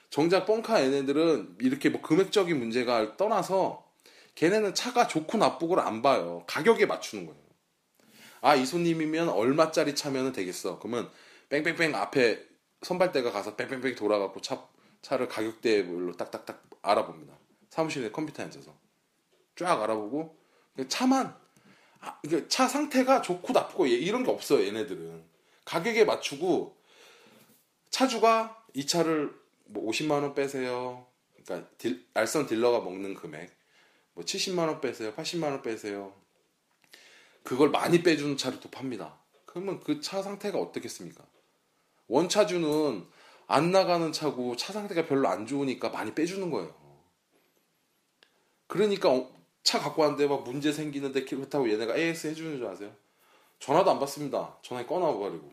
정작 0.09 0.45
뻥카 0.45 0.83
얘네들은 0.83 1.57
이렇게 1.61 1.89
뭐 1.89 2.01
금액적인 2.01 2.57
문제가 2.57 3.15
떠나서 3.17 3.87
걔네는 4.35 4.73
차가 4.73 5.07
좋고 5.07 5.37
나쁘고를 5.37 5.83
안 5.83 6.01
봐요. 6.01 6.43
가격에 6.47 6.85
맞추는 6.87 7.25
거예요. 7.27 7.39
아, 8.41 8.55
이 8.55 8.65
손님이면 8.65 9.29
얼마짜리 9.29 9.93
차면 9.95 10.31
되겠어. 10.31 10.79
그러면 10.79 11.09
뺑뺑뺑 11.49 11.93
앞에 11.93 12.39
선발대가 12.81 13.31
가서 13.31 13.55
뺑뺑뺑 13.55 13.95
돌아가고 13.95 14.41
차, 14.41 14.65
차를 15.01 15.27
가격대별로 15.27 16.15
딱딱딱 16.17 16.69
알아봅니다. 16.81 17.37
사무실에 17.69 18.11
컴퓨터에 18.11 18.45
앉아서. 18.45 18.75
쫙 19.55 19.81
알아보고 19.81 20.37
차만 20.87 21.35
아, 22.01 22.21
차 22.47 22.67
상태가 22.67 23.21
좋고 23.21 23.51
나쁘고 23.53 23.85
이런 23.87 24.23
게 24.23 24.31
없어요. 24.31 24.65
얘네들은 24.65 25.23
가격에 25.65 26.05
맞추고 26.05 26.77
차주가 27.89 28.63
이 28.73 28.85
차를 28.85 29.33
뭐 29.65 29.89
50만 29.91 30.11
원 30.23 30.33
빼세요. 30.33 31.05
그러니까 31.43 31.69
딜, 31.77 32.07
알선 32.13 32.47
딜러가 32.47 32.79
먹는 32.81 33.15
금액 33.15 33.51
뭐 34.13 34.23
70만 34.23 34.67
원 34.67 34.79
빼세요. 34.81 35.13
80만 35.13 35.43
원 35.43 35.61
빼세요. 35.61 36.13
그걸 37.43 37.69
많이 37.69 38.01
빼주는 38.03 38.37
차를 38.37 38.59
또 38.59 38.69
팝니다. 38.69 39.17
그러면 39.45 39.79
그 39.79 39.99
차 40.01 40.21
상태가 40.21 40.57
어떻겠습니까? 40.59 41.25
원차주는 42.07 43.05
안 43.51 43.71
나가는 43.71 44.11
차고 44.11 44.55
차 44.57 44.71
상태가 44.71 45.07
별로 45.07 45.27
안 45.27 45.47
좋으니까 45.47 45.89
많이 45.89 46.13
빼주는 46.13 46.51
거예요. 46.51 46.71
그러니까 48.67 49.09
어, 49.09 49.35
차 49.63 49.79
갖고 49.79 50.03
왔는데 50.03 50.27
막 50.27 50.43
문제 50.43 50.71
생기는데 50.71 51.25
그렇다고 51.25 51.67
얘네가 51.67 51.97
AS 51.97 52.27
해주는 52.27 52.57
줄 52.57 52.67
아세요? 52.67 52.95
전화도 53.57 53.89
안 53.89 53.99
받습니다. 53.99 54.59
전화에 54.61 54.85
꺼놔버리고. 54.85 55.51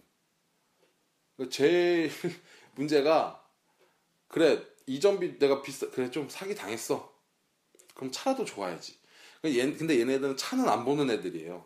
제 1.51 2.11
문제가 2.77 3.43
그래 4.29 4.63
이전비 4.87 5.39
내가 5.39 5.63
비싸 5.63 5.91
그래 5.91 6.11
좀 6.11 6.29
사기 6.29 6.55
당했어. 6.55 7.11
그럼 7.95 8.13
차라도 8.13 8.45
좋아야지. 8.45 8.99
근데 9.41 10.01
얘네들은 10.01 10.37
차는 10.37 10.69
안 10.69 10.85
보는 10.85 11.09
애들이에요. 11.11 11.65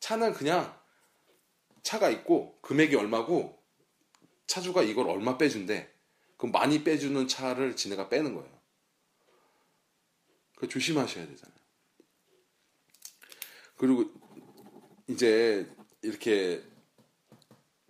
차는 0.00 0.32
그냥 0.32 0.74
차가 1.82 2.08
있고 2.08 2.58
금액이 2.62 2.96
얼마고 2.96 3.62
차주가 4.46 4.82
이걸 4.82 5.08
얼마 5.08 5.38
빼준대. 5.38 5.92
그럼 6.36 6.52
많이 6.52 6.84
빼주는 6.84 7.26
차를 7.28 7.76
지네가 7.76 8.08
빼는 8.08 8.34
거예요. 8.34 8.60
그 10.56 10.68
조심하셔야 10.68 11.26
되잖아요. 11.26 11.58
그리고 13.76 14.10
이제 15.08 15.70
이렇게 16.02 16.62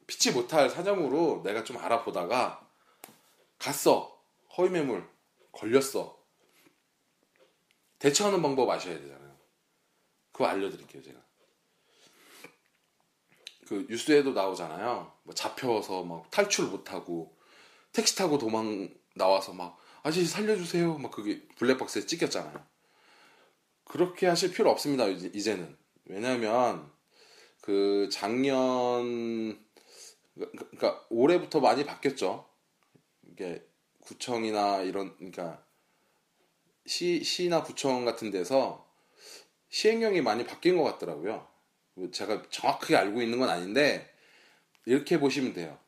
피치 0.06 0.32
못할 0.32 0.70
사정으로 0.70 1.42
내가 1.44 1.64
좀 1.64 1.78
알아보다가 1.78 2.68
갔어. 3.58 4.22
허위 4.56 4.70
매물 4.70 5.08
걸렸어. 5.52 6.22
대처하는 7.98 8.42
방법 8.42 8.68
아셔야 8.70 8.98
되잖아요. 8.98 9.38
그거 10.32 10.46
알려드릴게요, 10.46 11.02
제가. 11.02 11.24
그 13.66 13.86
뉴스에도 13.88 14.32
나오잖아요. 14.32 15.12
뭐 15.22 15.34
잡혀서 15.34 16.04
막 16.04 16.30
탈출 16.30 16.66
못하고 16.66 17.36
택시 17.92 18.16
타고 18.16 18.38
도망 18.38 18.92
나와서 19.14 19.52
막 19.52 19.78
아저씨 20.02 20.26
살려주세요. 20.26 20.98
막 20.98 21.10
그게 21.10 21.46
블랙박스에 21.56 22.06
찍혔잖아요. 22.06 22.64
그렇게 23.84 24.26
하실 24.26 24.52
필요 24.52 24.70
없습니다. 24.70 25.06
이제는 25.06 25.76
왜냐하면 26.06 26.90
그 27.60 28.08
작년 28.12 29.58
그러니까 30.34 31.04
올해부터 31.10 31.60
많이 31.60 31.84
바뀌었죠. 31.84 32.46
이게 33.30 33.64
구청이나 34.00 34.82
이런 34.82 35.16
그러니까 35.16 35.64
시 36.86 37.24
시나 37.24 37.62
구청 37.62 38.04
같은 38.04 38.30
데서 38.30 38.86
시행령이 39.70 40.20
많이 40.20 40.44
바뀐 40.44 40.76
것 40.76 40.84
같더라고요. 40.84 41.53
뭐 41.94 42.10
제가 42.10 42.42
정확하게 42.50 42.96
알고 42.96 43.22
있는 43.22 43.38
건 43.38 43.48
아닌데 43.48 44.12
이렇게 44.84 45.18
보시면 45.18 45.52
돼요. 45.52 45.78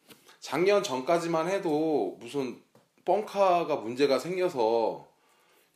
작년 0.40 0.82
전까지만 0.82 1.48
해도 1.48 2.16
무슨 2.20 2.62
뻥카가 3.04 3.76
문제가 3.76 4.18
생겨서 4.18 5.06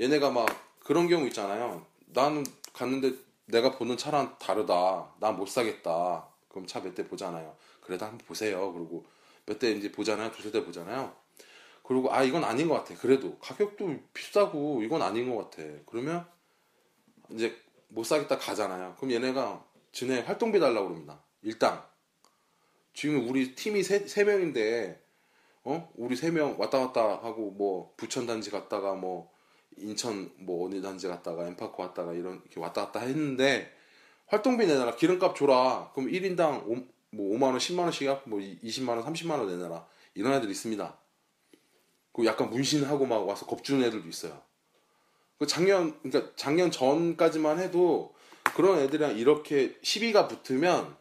얘네가 0.00 0.30
막 0.30 0.46
그런 0.80 1.08
경우 1.08 1.26
있잖아요. 1.26 1.84
나는 2.06 2.44
갔는데 2.72 3.14
내가 3.46 3.72
보는 3.72 3.96
차랑 3.96 4.36
다르다. 4.38 5.12
난못 5.20 5.48
사겠다. 5.48 6.28
그럼 6.48 6.66
차 6.66 6.80
몇 6.80 6.94
대 6.94 7.06
보잖아요. 7.06 7.56
그래도 7.80 8.06
한번 8.06 8.24
보세요. 8.26 8.72
그리고 8.72 9.04
몇 9.46 9.58
대 9.58 9.72
이제 9.72 9.90
보잖아요. 9.90 10.30
두세 10.32 10.50
대 10.50 10.64
보잖아요. 10.64 11.14
그리고 11.82 12.12
아 12.12 12.22
이건 12.22 12.44
아닌 12.44 12.68
것 12.68 12.74
같아. 12.74 12.94
그래도 13.00 13.36
가격도 13.38 13.92
비싸고 14.14 14.82
이건 14.82 15.02
아닌 15.02 15.34
것 15.34 15.50
같아. 15.50 15.62
그러면 15.86 16.24
이제 17.30 17.56
못 17.88 18.04
사겠다 18.04 18.38
가잖아요. 18.38 18.94
그럼 18.96 19.10
얘네가 19.12 19.64
진해 19.92 20.20
활동비 20.20 20.60
달라고 20.60 20.88
그럽니다. 20.88 21.22
일당. 21.42 21.84
지금 22.94 23.28
우리 23.28 23.54
팀이 23.54 23.82
세, 23.82 24.06
세 24.06 24.24
명인데 24.24 25.00
어 25.64 25.92
우리 25.96 26.16
세 26.16 26.30
명 26.30 26.56
왔다 26.58 26.78
갔다 26.78 27.02
하고 27.22 27.50
뭐 27.50 27.94
부천 27.96 28.26
단지 28.26 28.50
갔다가 28.50 28.94
뭐 28.94 29.30
인천 29.76 30.32
뭐 30.38 30.66
어느 30.66 30.80
단지 30.82 31.06
갔다가 31.08 31.46
엠파크 31.46 31.80
왔다가 31.80 32.12
이런 32.12 32.40
이렇게 32.44 32.60
왔다 32.60 32.86
갔다 32.86 33.00
했는데 33.00 33.72
활동비 34.26 34.66
내놔라 34.66 34.96
기름값 34.96 35.36
줘라 35.36 35.92
그럼 35.94 36.10
1인당 36.10 36.66
오, 36.66 36.86
뭐 37.10 37.36
5만 37.36 37.42
원 37.44 37.58
10만 37.58 37.80
원씩 37.80 38.08
뭐 38.24 38.38
20만 38.38 38.88
원 38.90 39.04
30만 39.04 39.38
원 39.38 39.46
내놔라 39.48 39.86
이런 40.14 40.32
애들 40.34 40.50
있습니다. 40.50 40.98
그 42.12 42.24
약간 42.26 42.50
문신하고 42.50 43.06
막 43.06 43.26
와서 43.26 43.46
겁주는 43.46 43.82
애들도 43.86 44.08
있어요. 44.08 44.40
그 45.38 45.46
작년 45.46 45.98
그러니까 46.02 46.32
작년 46.36 46.70
전까지만 46.70 47.58
해도 47.60 48.14
그런 48.54 48.78
애들이랑 48.78 49.16
이렇게 49.18 49.76
시비가 49.82 50.28
붙으면 50.28 50.96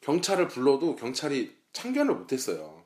경찰을 0.00 0.48
불러도 0.48 0.96
경찰이 0.96 1.54
참견을 1.72 2.14
못했어요. 2.14 2.84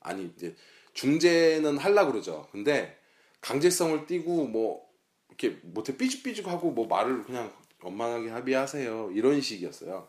아니 0.00 0.32
이제 0.36 0.54
중재는 0.92 1.78
할라 1.78 2.06
그러죠. 2.06 2.48
근데 2.52 2.98
강제성을 3.40 4.06
띠고 4.06 4.46
뭐 4.46 4.88
이렇게 5.28 5.58
못해 5.62 5.96
삐죽삐죽 5.96 6.46
하고 6.48 6.70
뭐 6.70 6.86
말을 6.86 7.24
그냥 7.24 7.52
원만하게 7.82 8.30
합의하세요 8.30 9.10
이런 9.12 9.40
식이었어요. 9.40 10.08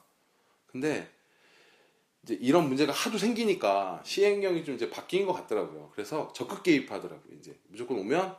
근데 0.67 1.09
이제 2.23 2.37
이런 2.41 2.67
문제가 2.67 2.91
하도 2.91 3.17
생기니까 3.17 4.01
시행령이 4.05 4.63
좀 4.63 4.75
이제 4.75 4.89
바뀐 4.89 5.25
것 5.25 5.33
같더라고요. 5.33 5.91
그래서 5.93 6.31
적극 6.33 6.63
개입하더라고요. 6.63 7.37
이제 7.37 7.57
무조건 7.67 7.99
오면 7.99 8.35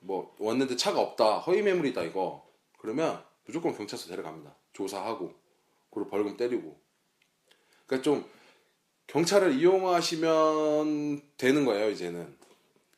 뭐 0.00 0.34
왔는데 0.38 0.76
차가 0.76 1.00
없다 1.00 1.38
허위 1.38 1.62
매물이다 1.62 2.02
이거 2.02 2.49
그러면 2.80 3.22
무조건 3.44 3.76
경찰서 3.76 4.08
데려갑니다. 4.08 4.54
조사하고 4.72 5.34
그리고 5.90 6.08
벌금 6.08 6.36
때리고 6.36 6.80
그러니까 7.86 8.02
좀 8.02 8.24
경찰을 9.06 9.58
이용하시면 9.58 11.22
되는 11.36 11.64
거예요 11.64 11.90
이제는 11.90 12.38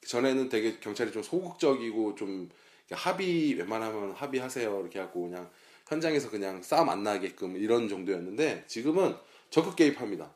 전에는 0.06 0.48
되게 0.48 0.78
경찰이 0.78 1.10
좀 1.10 1.22
소극적이고 1.22 2.14
좀 2.14 2.50
합의 2.90 3.54
웬만하면 3.54 4.12
합의하세요 4.12 4.80
이렇게 4.80 4.98
하고 4.98 5.22
그냥 5.22 5.50
현장에서 5.88 6.30
그냥 6.30 6.62
싸움 6.62 6.88
안 6.90 7.02
나게끔 7.02 7.56
이런 7.56 7.88
정도였는데 7.88 8.64
지금은 8.66 9.16
적극 9.50 9.76
개입합니다. 9.76 10.34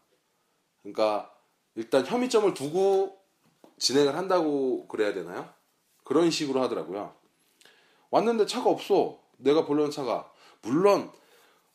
그러니까 0.83 1.33
일단 1.75 2.05
혐의점을 2.07 2.53
두고 2.55 3.19
진행을 3.79 4.17
한다고 4.17 4.87
그래야 4.89 5.13
되나요? 5.13 5.49
그런 6.05 6.31
식으로 6.31 6.63
하더라고요. 6.63 7.15
왔는데 8.11 8.47
차가 8.47 8.71
없어. 8.71 9.21
내가 9.39 9.65
보려는 9.65 9.91
차가 9.91 10.31
물론 10.63 11.11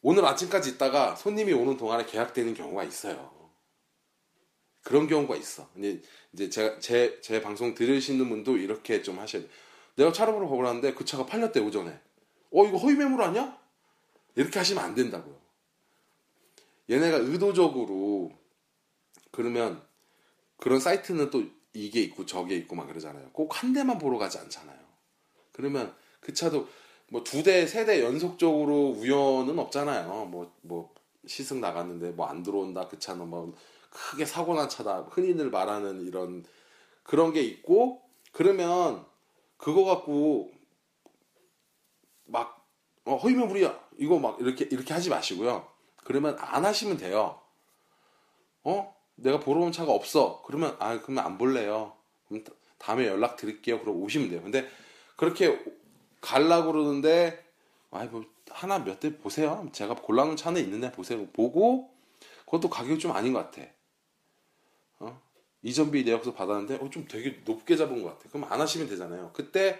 오늘 0.01 0.25
아침까지 0.25 0.71
있다가 0.71 1.15
손님이 1.15 1.53
오는 1.53 1.77
동안에 1.77 2.05
계약되는 2.05 2.53
경우가 2.53 2.83
있어요. 2.83 3.31
그런 4.83 5.07
경우가 5.07 5.35
있어. 5.35 5.69
이제 6.33 6.49
제가 6.49 6.79
제, 6.79 7.19
제 7.21 7.41
방송 7.41 7.75
들으시는 7.75 8.27
분도 8.27 8.57
이렇게 8.57 9.01
좀 9.03 9.19
하셔야 9.19 9.43
돼. 9.43 9.49
내가 9.95 10.11
차를 10.11 10.33
보러 10.33 10.47
가보라는데 10.47 10.93
그 10.95 11.05
차가 11.05 11.25
팔렸대 11.25 11.59
오전에. 11.59 11.91
어 12.51 12.65
이거 12.65 12.77
허위 12.77 12.95
매물 12.95 13.21
아니야? 13.21 13.57
이렇게 14.35 14.57
하시면 14.57 14.83
안 14.83 14.95
된다고요. 14.95 15.39
얘네가 16.89 17.17
의도적으로 17.17 18.31
그러면 19.31 19.81
그런 20.57 20.79
사이트는 20.79 21.29
또 21.29 21.43
이게 21.73 22.01
있고 22.01 22.25
저게 22.25 22.55
있고 22.55 22.75
막 22.75 22.87
그러잖아요. 22.87 23.29
꼭 23.31 23.55
한 23.55 23.73
대만 23.73 23.97
보러 23.99 24.17
가지 24.17 24.39
않잖아요. 24.39 24.79
그러면 25.51 25.95
그 26.19 26.33
차도 26.33 26.67
뭐 27.11 27.23
두 27.23 27.43
대, 27.43 27.65
세 27.67 27.85
대 27.85 28.01
연속적으로 28.03 28.95
우연은 28.97 29.59
없잖아요. 29.59 30.25
뭐, 30.25 30.51
뭐, 30.61 30.93
시승 31.27 31.59
나갔는데 31.61 32.11
뭐 32.11 32.27
안 32.27 32.41
들어온다. 32.43 32.87
그 32.87 32.97
차는 32.99 33.27
뭐 33.27 33.53
크게 33.89 34.25
사고 34.25 34.55
난 34.55 34.69
차다. 34.69 35.01
흔히들 35.11 35.49
말하는 35.51 36.01
이런 36.01 36.45
그런 37.03 37.33
게 37.33 37.41
있고 37.41 38.01
그러면 38.31 39.05
그거 39.57 39.83
갖고 39.83 40.51
막 42.25 42.65
어, 43.05 43.15
허위 43.17 43.35
매물이야. 43.35 43.89
이거 43.97 44.17
막 44.19 44.39
이렇게 44.39 44.65
이렇게 44.71 44.93
하지 44.93 45.09
마시고요. 45.09 45.67
그러면 46.05 46.37
안 46.39 46.65
하시면 46.65 46.97
돼요. 46.97 47.41
어? 48.63 48.95
내가 49.15 49.39
보러 49.39 49.61
온 49.61 49.71
차가 49.71 49.91
없어. 49.91 50.41
그러면 50.45 50.75
아 50.79 50.99
그러면 51.01 51.25
안 51.25 51.37
볼래요. 51.37 51.93
그럼 52.27 52.43
다음에 52.77 53.05
연락 53.07 53.35
드릴게요. 53.37 53.79
그럼 53.81 54.01
오시면 54.01 54.29
돼요. 54.29 54.41
근데 54.41 54.67
그렇게 55.17 55.59
갈라고 56.21 56.71
그러는데 56.71 57.43
아이 57.91 58.07
뭐 58.07 58.23
하나 58.49 58.79
몇 58.79 58.99
대 58.99 59.17
보세요. 59.17 59.67
제가 59.73 59.95
골라놓은 59.95 60.35
차는 60.37 60.61
있는데 60.61 60.91
보세요. 60.91 61.25
보고 61.33 61.89
그것도 62.45 62.69
가격이 62.69 62.99
좀 62.99 63.11
아닌 63.11 63.33
것 63.33 63.39
같아. 63.51 63.67
어? 64.99 65.21
이전비 65.63 66.03
내역서 66.03 66.33
받았는데 66.33 66.75
어, 66.83 66.89
좀 66.89 67.05
되게 67.07 67.41
높게 67.45 67.75
잡은 67.75 68.01
것 68.03 68.09
같아. 68.09 68.29
그럼 68.29 68.51
안 68.51 68.61
하시면 68.61 68.87
되잖아요. 68.89 69.31
그때 69.33 69.79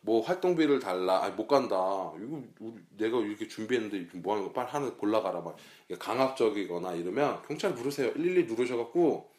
뭐 0.00 0.20
활동비를 0.22 0.80
달라. 0.80 1.24
아못 1.24 1.46
간다. 1.48 1.76
이거 2.20 2.42
우리, 2.60 2.74
내가 2.98 3.18
이렇게 3.18 3.46
준비했는데 3.48 4.18
뭐 4.18 4.34
하는 4.34 4.46
거 4.46 4.52
빨리 4.52 4.68
하나 4.68 4.92
골라가라. 4.94 5.40
막 5.40 5.56
강압적이거나 5.98 6.92
이러면 6.94 7.42
경찰 7.42 7.74
부르세요. 7.74 8.12
112 8.14 8.44
누르셔갖고 8.46 9.30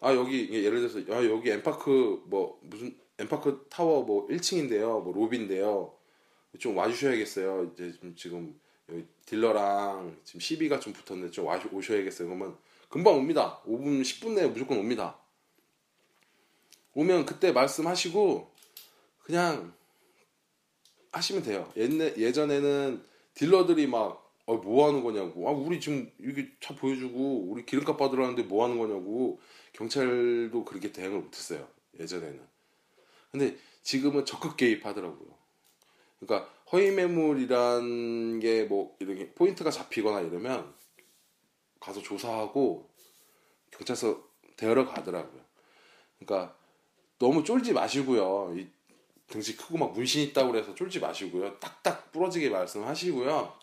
아 0.00 0.14
여기 0.14 0.48
예를 0.52 0.80
들어서 0.80 0.98
아 1.12 1.24
여기 1.24 1.50
엠파크 1.50 2.22
뭐 2.26 2.58
무슨 2.62 2.96
엠파크 3.22 3.66
타워 3.70 4.02
뭐 4.02 4.26
1층인데요. 4.28 5.02
뭐 5.02 5.12
로비인데요. 5.12 5.94
좀 6.58 6.76
와주셔야겠어요. 6.76 7.72
이제 7.72 7.94
지금 8.16 8.58
여기 8.90 9.06
딜러랑 9.26 10.18
지금 10.24 10.40
시비가 10.40 10.80
좀 10.80 10.92
붙었는데 10.92 11.30
좀 11.30 11.46
와, 11.46 11.60
오셔야겠어요. 11.72 12.28
그러면 12.28 12.56
금방 12.88 13.14
옵니다. 13.14 13.62
5분, 13.66 14.02
10분 14.02 14.32
내에 14.32 14.46
무조건 14.48 14.78
옵니다. 14.78 15.18
오면 16.94 17.24
그때 17.24 17.52
말씀하시고 17.52 18.50
그냥 19.20 19.72
하시면 21.12 21.42
돼요. 21.42 21.72
옛날 21.76 22.16
예전에는 22.18 23.02
딜러들이 23.34 23.86
막 23.86 24.22
어, 24.44 24.56
뭐 24.56 24.88
하는 24.88 25.04
거냐고. 25.04 25.48
아, 25.48 25.52
우리 25.52 25.80
지금 25.80 26.10
이렇게 26.18 26.50
차 26.60 26.74
보여주고 26.74 27.46
우리 27.48 27.64
기름값 27.64 27.96
받으라는데 27.96 28.42
뭐 28.42 28.64
하는 28.64 28.78
거냐고. 28.78 29.40
경찰도 29.72 30.64
그렇게 30.64 30.92
대응을 30.92 31.20
못했어요. 31.20 31.66
예전에는. 31.98 32.40
근데 33.32 33.56
지금은 33.82 34.24
적극 34.24 34.56
개입하더라고요. 34.56 35.36
그러니까 36.20 36.48
허위 36.70 36.90
매물이란 36.92 38.38
게 38.40 38.66
뭐 38.68 38.96
이렇게 39.00 39.32
포인트가 39.32 39.70
잡히거나 39.70 40.20
이러면 40.20 40.72
가서 41.80 42.00
조사하고 42.00 42.88
경찰서 43.72 44.22
데려 44.56 44.86
가더라고요. 44.86 45.42
그러니까 46.18 46.56
너무 47.18 47.42
쫄지 47.42 47.72
마시고요. 47.72 48.54
이 48.56 48.68
등치 49.26 49.56
크고 49.56 49.78
막 49.78 49.92
문신 49.92 50.22
있다고 50.28 50.52
그래서 50.52 50.74
쫄지 50.74 51.00
마시고요. 51.00 51.58
딱딱 51.58 52.12
부러지게 52.12 52.50
말씀하시고요. 52.50 53.58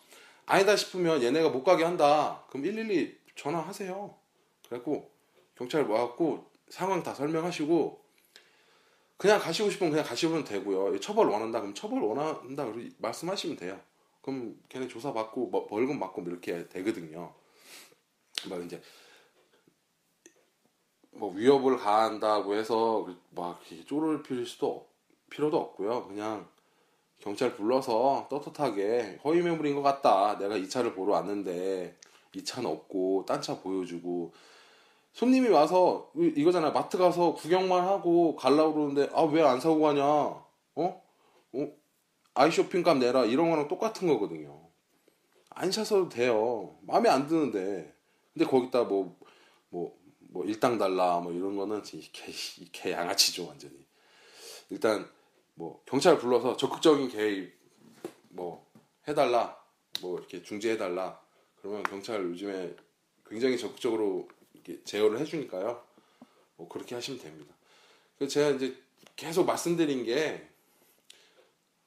아니다 0.46 0.76
싶으면 0.76 1.22
얘네가 1.22 1.48
못 1.50 1.62
가게 1.62 1.84
한다. 1.84 2.44
그럼 2.48 2.62
112 2.64 3.16
전화하세요. 3.36 4.16
그래갖고 4.66 5.10
경찰 5.54 5.84
와갖고 5.84 6.50
상황 6.68 7.02
다 7.02 7.14
설명하시고 7.14 8.04
그냥 9.20 9.38
가시고 9.38 9.68
싶으면 9.68 9.90
그냥 9.90 10.06
가시면 10.06 10.44
되고요. 10.44 10.98
처벌 10.98 11.28
원한다 11.28 11.60
그럼 11.60 11.74
처벌 11.74 12.02
원한다 12.02 12.64
그러 12.64 12.82
말씀하시면 12.96 13.54
돼요. 13.58 13.78
그럼 14.22 14.58
걔네 14.70 14.88
조사 14.88 15.12
받고 15.12 15.48
뭐 15.48 15.66
벌금 15.66 16.00
받고 16.00 16.22
뭐 16.22 16.30
이렇게 16.30 16.66
되거든요. 16.70 17.34
막 18.48 18.64
이제 18.64 18.80
뭐 21.10 21.30
위협을 21.34 21.76
가한다고 21.76 22.54
해서 22.54 23.14
막 23.28 23.60
쪼를 23.84 24.22
필 24.22 24.46
수도 24.46 24.88
필요도 25.28 25.54
없고요. 25.54 26.06
그냥 26.06 26.48
경찰 27.18 27.54
불러서 27.54 28.26
떳떳하게 28.30 29.20
허위 29.22 29.42
매물인 29.42 29.74
것 29.74 29.82
같다. 29.82 30.38
내가 30.38 30.56
이 30.56 30.66
차를 30.66 30.94
보러 30.94 31.12
왔는데 31.12 31.94
이 32.34 32.42
차는 32.42 32.70
없고 32.70 33.26
딴 33.26 33.42
차 33.42 33.60
보여주고 33.60 34.32
손님이 35.12 35.48
와서 35.48 36.10
이거잖아 36.14 36.70
마트 36.70 36.96
가서 36.98 37.34
구경만 37.34 37.84
하고 37.86 38.36
갈라고 38.36 38.74
그러는데 38.74 39.08
아 39.12 39.24
왜 39.24 39.42
안 39.42 39.60
사고 39.60 39.80
가냐 39.80 40.02
어? 40.04 40.44
어? 40.76 41.72
아이쇼핑 42.34 42.82
값 42.82 42.98
내라 42.98 43.24
이런 43.24 43.50
거랑 43.50 43.68
똑같은 43.68 44.06
거거든요 44.08 44.70
안 45.50 45.70
사셔도 45.70 46.08
돼요. 46.08 46.78
마음에 46.82 47.08
안 47.08 47.26
드는데. 47.26 47.94
근데 48.32 48.46
거기다 48.46 48.84
뭐, 48.84 49.18
뭐, 49.68 49.98
뭐, 50.20 50.44
일당 50.44 50.78
달라, 50.78 51.18
뭐 51.18 51.32
이런 51.32 51.56
거는 51.56 51.82
개, 51.82 52.32
개 52.72 52.92
양아치죠, 52.92 53.48
완전히. 53.48 53.84
일단, 54.70 55.10
뭐, 55.54 55.82
경찰 55.84 56.18
불러서 56.18 56.56
적극적인 56.56 57.08
개입, 57.08 57.52
뭐, 58.30 58.64
해달라, 59.08 59.60
뭐, 60.00 60.18
이렇게 60.18 60.42
중재해달라. 60.42 61.20
그러면 61.56 61.82
경찰 61.82 62.22
요즘에 62.22 62.74
굉장히 63.26 63.58
적극적으로 63.58 64.28
이렇게 64.64 64.82
제어를 64.84 65.18
해주니까요. 65.20 65.84
뭐, 66.56 66.68
그렇게 66.68 66.94
하시면 66.94 67.20
됩니다. 67.20 67.54
그래서 68.18 68.32
제가 68.34 68.50
이제 68.50 68.76
계속 69.16 69.44
말씀드린 69.46 70.04
게, 70.04 70.48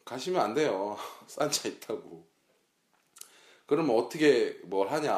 가시면 0.05 0.41
안 0.41 0.53
돼요. 0.53 0.97
싼 1.27 1.49
차 1.49 1.67
있다고. 1.67 2.25
그러면 3.65 3.95
어떻게 3.97 4.59
뭘 4.63 4.91
하냐? 4.91 5.13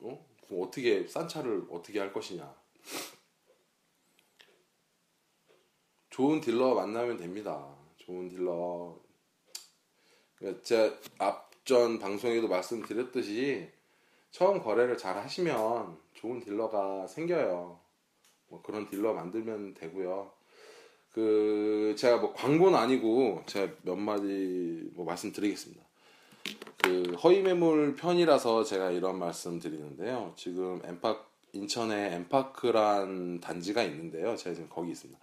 어? 0.00 0.26
그럼 0.46 0.62
어떻게 0.62 1.06
싼 1.06 1.28
차를 1.28 1.66
어떻게 1.70 1.98
할 1.98 2.12
것이냐? 2.12 2.54
좋은 6.10 6.40
딜러 6.40 6.74
만나면 6.74 7.16
됩니다. 7.16 7.74
좋은 7.98 8.28
딜러. 8.28 8.98
그러니까 10.34 10.62
제가 10.62 10.98
앞전 11.18 11.98
방송에도 12.00 12.48
말씀드렸듯이 12.48 13.70
처음 14.32 14.60
거래를 14.62 14.98
잘 14.98 15.16
하시면 15.16 15.96
좋은 16.14 16.40
딜러가 16.40 17.06
생겨요. 17.06 17.78
뭐 18.48 18.62
그런 18.62 18.88
딜러 18.88 19.12
만들면 19.12 19.74
되고요. 19.74 20.30
그 21.12 21.94
제가 21.98 22.16
뭐 22.16 22.32
광고는 22.32 22.76
아니고 22.78 23.42
제가 23.46 23.72
몇 23.82 23.96
마디 23.96 24.90
뭐 24.94 25.04
말씀드리겠습니다. 25.04 25.82
그 26.82 27.14
허위 27.22 27.42
매물 27.42 27.94
편이라서 27.94 28.64
제가 28.64 28.90
이런 28.90 29.18
말씀 29.18 29.60
드리는데요. 29.60 30.32
지금 30.36 30.80
엠파 30.84 31.24
인천에 31.52 32.14
엠파크란 32.14 33.40
단지가 33.40 33.82
있는데요. 33.82 34.34
제가 34.36 34.54
지금 34.54 34.70
거기 34.70 34.90
있습니다. 34.92 35.20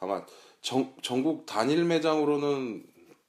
아마 0.00 0.26
전, 0.60 0.92
전국 1.00 1.46
단일 1.46 1.84
매장으로는 1.84 2.84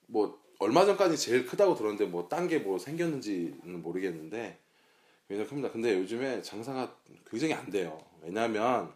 뭐 0.07 0.39
얼마 0.57 0.85
전까지 0.85 1.15
제일 1.17 1.45
크다고 1.45 1.75
들었는데 1.75 2.05
뭐 2.05 2.27
딴 2.27 2.47
게 2.47 2.57
뭐 2.59 2.79
생겼는지는 2.79 3.83
모르겠는데 3.83 4.57
굉장히 5.29 5.47
큽니다. 5.47 5.71
근데 5.71 5.93
요즘에 5.93 6.41
장사가 6.41 6.95
굉장히 7.29 7.53
안 7.53 7.69
돼요. 7.69 8.03
왜냐하면 8.21 8.91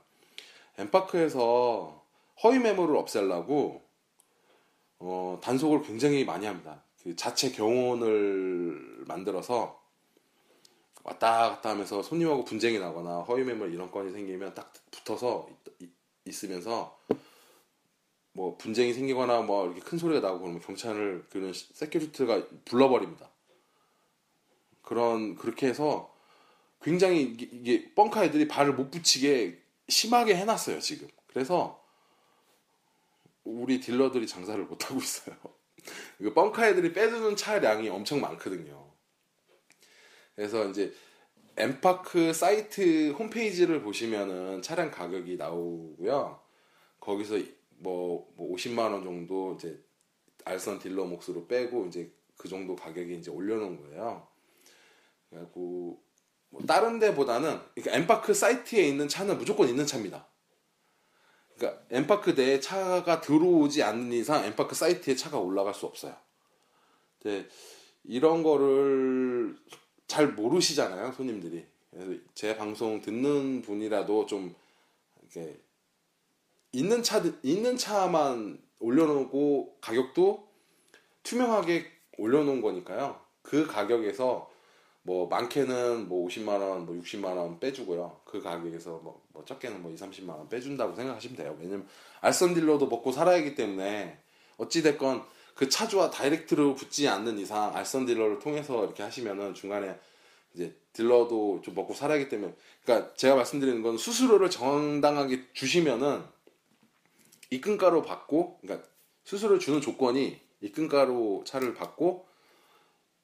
엠파크에서 0.80 2.04
허위 2.44 2.58
매물을 2.58 2.96
없애려고 2.98 3.84
어, 4.98 5.40
단속을 5.44 5.84
굉장히 5.84 6.26
많이 6.26 6.48
합니다. 6.48 6.84
그 7.04 7.16
자체 7.16 7.52
경호원을 7.52 9.04
만들어서 9.08 9.80
왔다 11.04 11.50
갔다 11.50 11.70
하면서 11.70 12.02
손님하고 12.02 12.46
분쟁이 12.46 12.80
나거나 12.80 13.20
허위 13.20 13.44
매물 13.44 13.72
이런 13.72 13.92
건이 13.92 14.12
생기면 14.12 14.56
딱 14.56 14.74
붙어서 14.90 15.48
있, 15.80 15.92
있으면서 16.26 16.98
뭐 18.32 18.58
분쟁이 18.58 18.94
생기거나 18.94 19.42
뭐 19.42 19.68
이렇게 19.68 19.82
큰 19.82 20.00
소리가 20.00 20.26
나고 20.26 20.40
그러면 20.40 20.62
경찰을 20.62 21.28
그런 21.30 21.54
security가 21.54 22.48
불러버립니다. 22.66 23.30
그런 24.82 25.36
그렇게 25.36 25.68
해서 25.68 26.13
굉장히 26.84 27.22
이게, 27.24 27.50
이게 27.52 27.94
뻥카 27.96 28.26
애들이 28.26 28.48
발을 28.48 28.74
못 28.74 28.92
붙이게 28.92 29.60
심하게 29.88 30.36
해놨어요 30.36 30.80
지금. 30.80 31.08
그래서 31.28 31.84
우리 33.44 33.80
딜러들이 33.80 34.28
장사를 34.28 34.64
못 34.66 34.90
하고 34.90 35.00
있어요. 35.00 35.36
그 36.18 36.34
뻥카 36.34 36.68
애들이 36.70 36.94
빼주는 36.94 37.36
차량이 37.36 37.90
엄청 37.90 38.22
많거든요. 38.22 38.92
그래서 40.36 40.68
이제 40.70 40.94
엠파크 41.56 42.34
사이트 42.34 43.12
홈페이지를 43.12 43.82
보시면은 43.82 44.62
차량 44.62 44.90
가격이 44.90 45.38
나오고요. 45.38 46.40
거기서 47.00 47.38
뭐, 47.78 48.32
뭐 48.36 48.56
50만 48.56 48.92
원 48.92 49.04
정도 49.04 49.54
이제 49.56 49.80
알선 50.46 50.80
딜러 50.80 51.06
몫으로 51.06 51.48
빼고 51.48 51.88
이제 51.88 52.12
그 52.38 52.48
정도 52.48 52.76
가격에 52.76 53.14
이제 53.14 53.30
올려놓은 53.30 53.82
거예요. 53.82 54.28
그래갖고 55.30 55.60
뭐 55.60 56.03
다른 56.68 57.00
데보다는 57.00 57.60
그러니까 57.74 57.98
엠파크 57.98 58.34
사이트에 58.34 58.84
있는 58.88 59.08
차는 59.08 59.38
무조건 59.38 59.68
있는 59.68 59.86
차입니다. 59.86 60.28
그러니까 61.56 61.84
엠파크 61.90 62.32
내에 62.32 62.60
차가 62.60 63.22
들어오지 63.22 63.84
않는 63.84 64.12
이상 64.14 64.44
엠파크 64.46 64.76
사이트에 64.76 65.16
차가 65.16 65.40
올라갈 65.40 65.74
수 65.74 65.86
없어요. 65.86 66.16
근데 67.22 67.48
이런 68.04 68.44
거를 68.44 69.58
잘 70.08 70.30
모르시잖아요, 70.34 71.12
손님들이. 71.14 71.66
그래서 71.90 72.20
제 72.34 72.56
방송 72.58 73.02
듣는 73.02 73.62
분이라도 73.62 74.26
좀 74.26 74.56
이렇게 75.22 75.60
있는 76.72 77.04
차 77.04 77.22
있는 77.44 77.78
차만 77.78 78.62
올려놓고 78.80 79.78
가격도 79.80 80.48
투명하게 81.24 81.86
올려놓은 82.18 82.62
거니까요. 82.62 83.22
그 83.42 83.66
가격에서 83.66 84.52
뭐 85.04 85.28
많게는 85.28 86.08
뭐 86.08 86.28
50만 86.28 86.48
원, 86.62 86.86
뭐 86.86 86.96
60만 86.96 87.36
원 87.38 87.60
빼주고요. 87.60 88.22
그 88.24 88.42
가격에서 88.42 89.02
뭐, 89.04 89.22
뭐 89.34 89.44
적게는 89.46 89.82
뭐 89.82 89.92
2, 89.92 89.96
30만 89.96 90.30
원 90.30 90.50
빼준다고 90.50 90.96
생각하시면 90.96 91.36
돼요. 91.36 91.58
왜냐면 91.60 91.88
알선 92.22 92.54
딜러도 92.54 92.88
먹고 92.88 93.12
살아야 93.12 93.38
하기 93.40 93.56
때문에 93.56 94.18
어찌 94.58 94.82
됐건 94.82 95.24
그 95.56 95.70
차주와 95.70 96.10
다이렉트로 96.10 96.76
붙지 96.76 97.08
않는 97.08 97.38
이상 97.38 97.76
알선 97.76 98.06
딜러를 98.06 98.40
통해서 98.40 98.84
이렇게 98.84 99.04
하시면은 99.04 99.54
중간에 99.54 100.00
이제 100.54 100.76
딜러도 100.94 101.62
좀 101.64 101.76
먹고 101.76 101.94
살아야 101.94 102.20
하기 102.20 102.30
때문에 102.30 102.56
그러니까 102.84 103.14
제가 103.16 103.36
말씀드리는 103.36 103.82
건 103.82 103.98
수수료를 103.98 104.50
정당하게 104.50 105.52
주시면은 105.54 106.24
입금가로 107.50 108.04
받고 108.04 108.60
그러니까 108.62 108.88
수수료를 109.26 109.60
주는 109.60 109.82
조건이 109.82 110.40
입금가로 110.62 111.44
차를 111.46 111.74
받고 111.74 112.28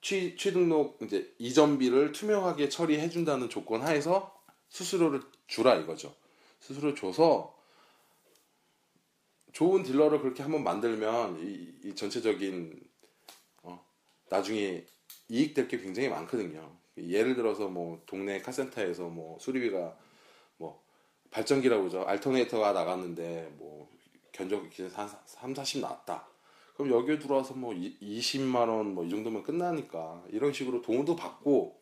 취, 0.02 0.36
취등록 0.38 1.00
이제 1.02 1.34
이전비를 1.40 2.12
투명하게 2.12 2.70
처리해 2.70 3.10
준다는 3.10 3.50
조건 3.50 3.82
하에서 3.82 4.40
수수료를 4.70 5.22
주라 5.48 5.76
이거죠. 5.76 6.16
수수료 6.60 6.94
줘서 6.96 7.58
좋은 9.52 9.84
딜러를 9.84 10.22
그렇게 10.22 10.44
한번 10.44 10.64
만들면 10.64 11.40
이, 11.40 11.88
이 11.88 11.96
전체적인 11.96 12.80
어, 13.64 13.84
나중에 14.30 14.86
이익될 15.28 15.68
게 15.68 15.80
굉장히 15.80 16.10
많거든요. 16.10 16.78
예를 16.98 17.36
들어서 17.36 17.68
뭐 17.68 18.02
동네 18.06 18.42
카센터에서 18.42 19.08
뭐 19.08 19.38
수리비가 19.40 19.98
뭐 20.58 20.84
발전기라고 21.32 21.84
그러죠. 21.84 22.04
alternator가 22.08 22.74
나갔는데 22.74 23.54
뭐 23.58 23.90
견적이 24.32 24.90
한 24.94 25.10
3, 25.26 25.56
40 25.56 25.82
나왔다. 25.82 26.28
그럼 26.80 26.94
여기에 26.94 27.20
들어와서 27.20 27.56
뭐 27.56 27.74
20만 27.74 28.70
원 28.70 28.94
뭐 28.96 29.04
이 29.04 29.10
정도면 29.10 29.44
끝나니까 29.44 30.24
이런 30.30 30.54
식으로 30.54 30.82
돈도 30.82 31.18
받고 31.18 31.78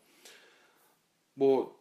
뭐 1.36 1.80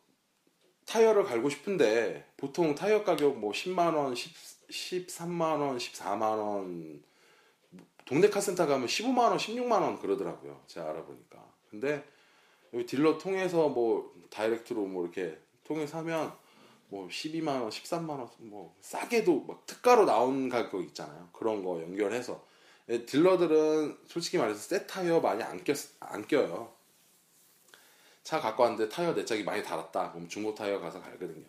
타이어를 0.84 1.24
갈고 1.24 1.48
싶은데 1.48 2.30
보통 2.36 2.74
타이어 2.74 3.04
가격 3.04 3.38
뭐 3.38 3.52
10만 3.52 3.96
원, 3.96 4.14
10, 4.14 4.34
13만 4.68 5.40
원, 5.40 5.78
14만 5.78 6.20
원 6.22 7.02
동네 8.04 8.28
카센터 8.28 8.66
가면 8.66 8.86
15만 8.86 9.30
원, 9.30 9.38
16만 9.38 9.80
원 9.80 9.98
그러더라고요. 9.98 10.60
제가 10.66 10.90
알아보니까. 10.90 11.42
근데 11.70 12.04
여기 12.74 12.84
딜러 12.84 13.16
통해서 13.16 13.70
뭐 13.70 14.14
direct로 14.28 14.84
뭐 14.84 15.04
이렇게 15.04 15.40
통해서 15.64 15.96
하면 15.98 16.34
뭐 16.90 17.08
12만 17.08 17.62
원, 17.62 17.70
13만 17.70 18.10
원, 18.10 18.28
뭐 18.40 18.76
싸게도 18.82 19.46
막 19.48 19.64
특가로 19.64 20.04
나온 20.04 20.50
가격 20.50 20.84
있잖아요. 20.84 21.30
그런 21.32 21.64
거 21.64 21.80
연결해서 21.80 22.34
예, 22.34 22.55
딜러들은 22.86 23.98
솔직히 24.06 24.38
말해서 24.38 24.60
새 24.60 24.86
타이어 24.86 25.20
많이 25.20 25.42
안, 25.42 25.62
꼈, 25.64 25.74
안 26.00 26.26
껴요. 26.26 26.72
차 28.22 28.40
갖고 28.40 28.62
왔는데 28.62 28.88
타이어 28.88 29.14
내 29.14 29.24
짝이 29.24 29.42
많이 29.42 29.62
달았다. 29.62 30.12
그럼 30.12 30.28
중고 30.28 30.54
타이어 30.54 30.78
가서 30.80 31.00
갈거든요. 31.00 31.46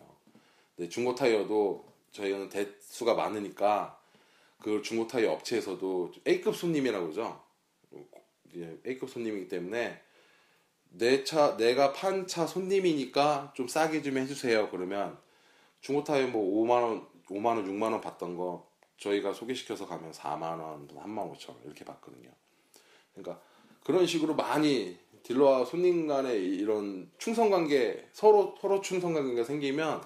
근데 0.76 0.88
중고 0.88 1.14
타이어도 1.14 1.84
저희는 2.12 2.48
대수가 2.48 3.14
많으니까 3.14 4.00
그 4.60 4.82
중고 4.82 5.06
타이어 5.06 5.32
업체에서도 5.32 6.12
A급 6.26 6.56
손님이라고 6.56 7.10
그러죠. 7.10 7.42
A급 8.86 9.08
손님이기 9.10 9.48
때문에 9.48 10.02
내 10.90 11.22
차, 11.22 11.56
내가 11.56 11.92
판 11.92 12.26
차 12.26 12.46
손님이니까 12.46 13.52
좀 13.54 13.68
싸게 13.68 14.02
좀 14.02 14.18
해주세요. 14.18 14.70
그러면 14.70 15.18
중고 15.80 16.02
타이어 16.02 16.26
뭐 16.26 16.64
5만원, 16.64 17.06
5만원, 17.26 17.66
6만원 17.66 18.00
받던 18.00 18.36
거 18.36 18.67
저희가 18.98 19.32
소개시켜서 19.32 19.86
가면 19.86 20.12
4만 20.12 20.60
원, 20.60 20.88
3만 20.88 21.34
5천 21.34 21.50
원 21.50 21.62
이렇게 21.64 21.84
받거든요. 21.84 22.30
그러니까 23.14 23.40
그런 23.84 24.06
식으로 24.06 24.34
많이 24.34 24.98
딜러와 25.22 25.64
손님 25.64 26.06
간의 26.06 26.44
이런 26.56 27.10
충성 27.18 27.50
관계 27.50 28.08
서로 28.12 28.56
서로 28.60 28.80
충성 28.80 29.14
관계가 29.14 29.44
생기면 29.44 30.02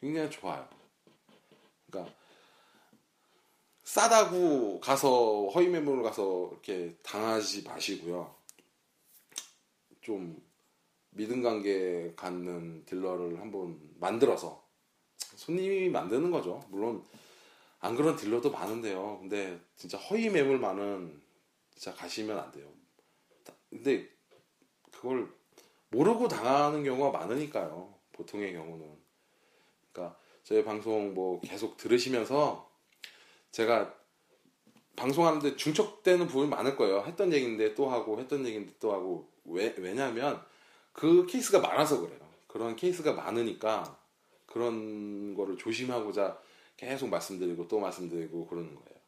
굉장히 0.00 0.30
좋아요. 0.30 0.66
그러니까 1.86 2.14
싸다고 3.84 4.80
가서 4.80 5.48
허위 5.48 5.68
매물을 5.68 6.02
가서 6.02 6.48
이렇게 6.52 6.96
당하지 7.02 7.62
마시고요. 7.64 8.34
좀 10.00 10.42
믿음 11.10 11.42
관계 11.42 12.12
갖는 12.16 12.84
딜러를 12.84 13.40
한번 13.40 13.78
만들어서 13.98 14.62
손님이 15.36 15.88
만드는 15.88 16.30
거죠. 16.30 16.62
물론 16.68 17.04
안 17.84 17.94
그런 17.94 18.16
딜러도 18.16 18.50
많은데요. 18.50 19.18
근데 19.20 19.60
진짜 19.76 19.98
허위 19.98 20.30
매물만은 20.30 21.20
진짜 21.74 21.92
가시면 21.92 22.38
안 22.38 22.50
돼요. 22.50 22.66
근데 23.68 24.08
그걸 24.90 25.30
모르고 25.90 26.26
당하는 26.26 26.82
경우가 26.82 27.18
많으니까요. 27.18 27.94
보통의 28.12 28.54
경우는. 28.54 28.90
그러니까 29.92 30.16
저희 30.44 30.64
방송 30.64 31.12
뭐 31.12 31.38
계속 31.42 31.76
들으시면서 31.76 32.70
제가 33.50 33.94
방송하는데 34.96 35.56
중첩되는 35.56 36.26
부분이 36.26 36.48
많을 36.48 36.76
거예요. 36.76 37.04
했던 37.04 37.34
얘기인데 37.34 37.74
또 37.74 37.90
하고 37.90 38.18
했던 38.18 38.46
얘기인데 38.46 38.72
또 38.80 38.94
하고 38.94 39.28
왜 39.44 39.74
왜냐하면 39.76 40.42
그 40.94 41.26
케이스가 41.26 41.60
많아서 41.60 42.00
그래요. 42.00 42.18
그런 42.46 42.76
케이스가 42.76 43.12
많으니까 43.12 43.98
그런 44.46 45.34
거를 45.34 45.58
조심하고자 45.58 46.40
계속 46.76 47.08
말씀드리고 47.08 47.68
또 47.68 47.80
말씀드리고 47.80 48.46
그러는 48.46 48.74
거예요. 48.74 48.98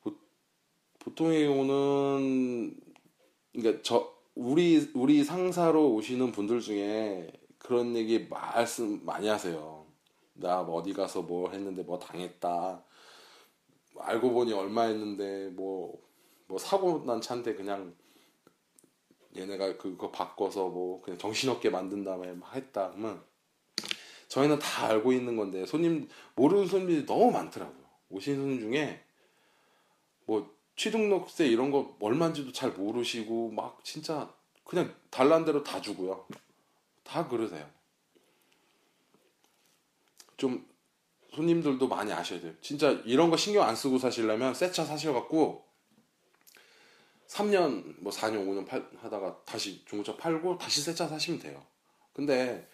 보, 0.00 0.12
보통의 0.98 1.46
경우는 1.46 2.80
그러니까 3.52 3.82
저 3.82 4.14
우리 4.34 4.90
우리 4.94 5.24
상사로 5.24 5.94
오시는 5.94 6.32
분들 6.32 6.60
중에 6.60 7.32
그런 7.58 7.96
얘기 7.96 8.26
말씀 8.28 9.04
많이 9.04 9.28
하세요. 9.28 9.86
나 10.34 10.60
어디 10.60 10.92
가서 10.92 11.22
뭐 11.22 11.50
했는데 11.50 11.82
뭐 11.82 11.98
당했다. 11.98 12.84
알고 13.96 14.32
보니 14.32 14.52
얼마 14.52 14.82
했는데 14.82 15.48
뭐, 15.50 15.98
뭐 16.46 16.58
사고 16.58 17.04
난 17.06 17.20
차인데 17.20 17.54
그냥 17.54 17.94
얘네가 19.36 19.76
그거 19.76 20.10
바꿔서 20.10 20.68
뭐 20.68 21.00
그냥 21.00 21.18
정신없게 21.18 21.70
만든 21.70 22.04
다음에 22.04 22.32
막 22.32 22.54
했다 22.54 22.90
그러면 22.90 23.22
저희는 24.34 24.58
다 24.58 24.86
알고 24.88 25.12
있는 25.12 25.36
건데 25.36 25.64
손님 25.64 26.08
모르는 26.34 26.66
손님들이 26.66 27.06
너무 27.06 27.30
많더라고요. 27.30 27.84
오신 28.10 28.34
손님 28.34 28.58
중에 28.58 29.00
뭐 30.24 30.52
취등록세 30.74 31.46
이런 31.46 31.70
거 31.70 31.96
얼마인지도 32.00 32.50
잘 32.50 32.70
모르시고 32.72 33.52
막 33.52 33.78
진짜 33.84 34.34
그냥 34.64 34.92
달란 35.10 35.44
대로 35.44 35.62
다 35.62 35.80
주고요. 35.80 36.26
다 37.04 37.28
그러세요. 37.28 37.70
좀 40.36 40.68
손님들도 41.32 41.86
많이 41.86 42.12
아셔야 42.12 42.40
돼요. 42.40 42.54
진짜 42.60 42.90
이런 43.04 43.30
거 43.30 43.36
신경 43.36 43.62
안 43.68 43.76
쓰고 43.76 43.98
사시려면 43.98 44.52
새 44.54 44.72
차 44.72 44.84
사셔갖고 44.84 45.64
3년 47.28 47.94
뭐 48.00 48.12
4년 48.12 48.44
5년 48.48 48.66
팔, 48.66 48.84
하다가 49.00 49.44
다시 49.44 49.84
중고차 49.84 50.16
팔고 50.16 50.58
다시 50.58 50.82
새 50.82 50.92
차 50.92 51.06
사시면 51.06 51.38
돼요. 51.38 51.64
근데 52.12 52.68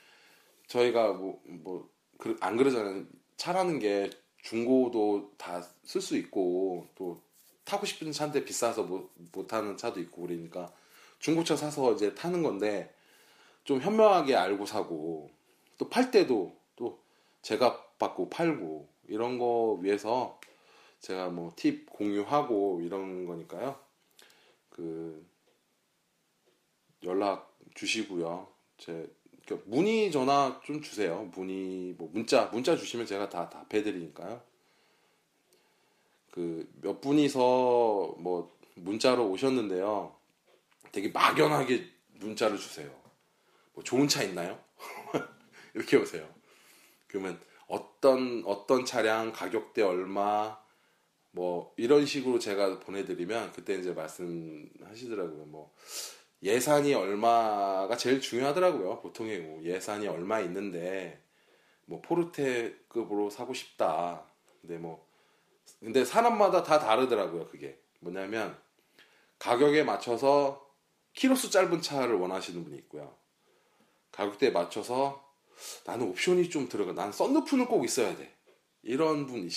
저희가 0.71 1.13
뭐뭐안 1.15 2.57
그러잖아요. 2.57 3.05
차라는 3.37 3.79
게 3.81 4.11
중고도 4.43 5.33
다 5.37 5.61
쓸 5.85 6.01
수 6.01 6.17
있고 6.17 6.87
또 6.95 7.21
타고 7.65 7.85
싶은 7.87 8.13
차인데 8.13 8.45
비싸서 8.45 8.85
못, 8.85 9.11
못 9.33 9.47
타는 9.49 9.77
차도 9.77 10.01
있고 10.01 10.23
그러니까 10.23 10.73
중고차 11.19 11.57
사서 11.57 11.93
이제 11.95 12.15
타는 12.15 12.43
건데 12.43 12.95
좀 13.65 13.81
현명하게 13.81 14.35
알고 14.37 14.67
사고 14.67 15.31
또 15.79 15.89
팔 15.89 16.11
때도 16.11 16.57
또 16.77 17.01
제가 17.43 17.83
받고 17.99 18.31
팔고 18.31 18.89
이런 19.09 19.39
거 19.39 19.79
위해서 19.83 20.39
제가 21.01 21.31
뭐 21.31 21.53
팁 21.57 21.91
공유하고 21.91 22.81
이런 22.83 23.27
거니까요. 23.27 23.79
그 24.71 25.27
연락 27.05 27.57
주시고요. 27.75 28.47
제 28.79 29.11
문의 29.67 30.11
전화 30.13 30.61
좀 30.65 30.81
주세요. 30.81 31.31
문의 31.35 31.95
뭐 31.99 32.09
문자 32.13 32.47
문자 32.47 32.77
주시면 32.77 33.07
제가 33.07 33.29
다 33.29 33.49
답해 33.51 33.83
드리니까요. 33.83 34.43
그 36.31 36.71
몇 36.83 37.01
분이서 37.01 38.17
뭐 38.19 38.57
문자로 38.75 39.29
오셨는데요. 39.31 40.17
되게 40.93 41.09
막연하게 41.09 41.89
문자를 42.15 42.59
주세요. 42.59 42.91
뭐 43.75 43.85
좋은 43.85 44.09
차 44.09 44.23
있나요? 44.23 44.59
이렇게 45.75 45.97
오세요. 45.97 46.29
그러면 47.07 47.41
어떤 47.69 48.43
어떤 48.47 48.85
차량 48.85 49.33
가격대 49.33 49.83
얼마 49.83 50.59
뭐 51.33 51.73
이런 51.77 52.07
식으로 52.07 52.39
제가 52.39 52.81
보내드리면 52.81 53.53
그때 53.53 53.75
이제 53.75 53.93
말씀하시더라고요. 53.93 55.45
뭐 55.47 55.73
예산이 56.43 56.95
얼마가 56.95 57.97
제일 57.97 58.21
중요하더라고요. 58.21 59.01
보통의 59.01 59.41
뭐 59.41 59.63
예산이 59.63 60.09
얼마 60.09 60.41
있는데 60.41 61.23
뭐 61.85 62.01
포르테급으로 62.01 63.31
사고 63.31 63.53
싶다. 63.53 64.25
근데 64.61 64.79
뭐 64.79 65.07
근데 65.81 66.05
사람마다 66.05 66.63
다 66.63 66.79
다르더라고요. 66.79 67.49
그게 67.49 67.79
뭐냐면 68.01 68.57
가격에 69.39 69.85
맞춰서 69.85 70.67
키로수 71.13 71.51
짧은 71.51 71.83
차를 71.83 72.15
원하시는 72.15 72.63
분이 72.65 72.77
있고요. 72.79 73.17
가격대에 74.13 74.51
맞춰서 74.51 75.29
나는 75.85 76.09
옵션이 76.09 76.49
좀 76.51 76.69
들어가. 76.69 76.93
나는 76.93 77.13
썬루프는 77.13 77.67
꼭 77.67 77.85
있어야 77.85 78.17
돼. 78.17 78.35
이런 78.83 79.27
분 79.27 79.49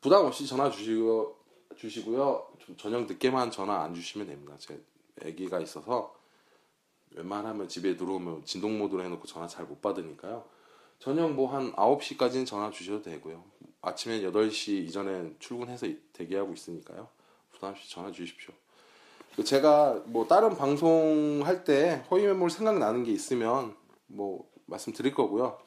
부담 0.00 0.24
없이 0.26 0.46
전화 0.46 0.70
주시고 0.70 1.38
주시고요. 1.76 2.48
좀 2.58 2.76
저녁 2.76 3.06
늦게만 3.06 3.50
전화 3.50 3.82
안 3.82 3.94
주시면 3.94 4.26
됩니다. 4.26 4.54
제 4.58 4.82
아기가 5.22 5.60
있어서 5.60 6.14
웬만하면 7.12 7.68
집에 7.68 7.96
들어오면 7.96 8.44
진동 8.44 8.78
모드로 8.78 9.02
해놓고 9.04 9.26
전화 9.26 9.46
잘 9.46 9.66
못 9.66 9.80
받으니까요. 9.80 10.44
저녁 10.98 11.32
뭐 11.32 11.48
한 11.48 11.72
9시까지는 11.72 12.46
전화 12.46 12.70
주셔도 12.70 13.02
되고요. 13.02 13.44
아침에 13.84 14.22
8시 14.22 14.86
이전에 14.86 15.34
출근해서 15.38 15.86
대기하고 16.12 16.52
있으니까요. 16.54 17.08
부담 17.52 17.70
없이 17.70 17.90
전화 17.90 18.10
주십시오. 18.10 18.54
제가 19.44 20.02
뭐 20.06 20.26
다른 20.26 20.56
방송 20.56 21.42
할 21.44 21.64
때 21.64 22.04
허위 22.10 22.24
매물 22.24 22.50
생각나는 22.50 23.04
게 23.04 23.12
있으면 23.12 23.76
뭐 24.06 24.48
말씀드릴 24.66 25.12
거고요. 25.14 25.58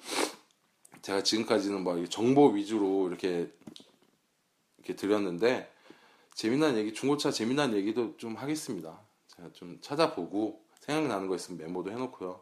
제가 1.02 1.24
지금까지는 1.24 1.84
뭐 1.84 2.04
정보 2.08 2.48
위주로 2.48 3.08
이렇게 3.08 3.52
이렇게 4.78 4.96
드렸는데 4.96 5.72
재미난 6.34 6.78
얘기 6.78 6.94
중고차 6.94 7.32
재미난 7.32 7.74
얘기도 7.74 8.16
좀 8.18 8.36
하겠습니다. 8.36 9.00
제가 9.36 9.52
좀 9.54 9.80
찾아보고 9.82 10.64
생각나는 10.80 11.28
거 11.28 11.36
있으면 11.36 11.60
메모도 11.60 11.92
해놓고요. 11.92 12.40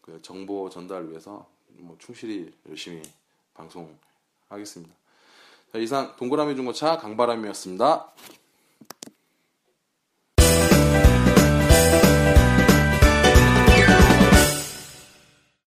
그 0.00 0.22
정보 0.22 0.70
전달을 0.70 1.10
위해서 1.10 1.48
뭐 1.68 1.96
충실히 1.98 2.52
열심히 2.68 3.02
방송 3.54 3.98
하겠습니다. 4.48 4.94
자, 5.72 5.78
이상 5.78 6.16
동그라미 6.16 6.56
중고차 6.56 6.98
강바람이었습니다. 6.98 8.12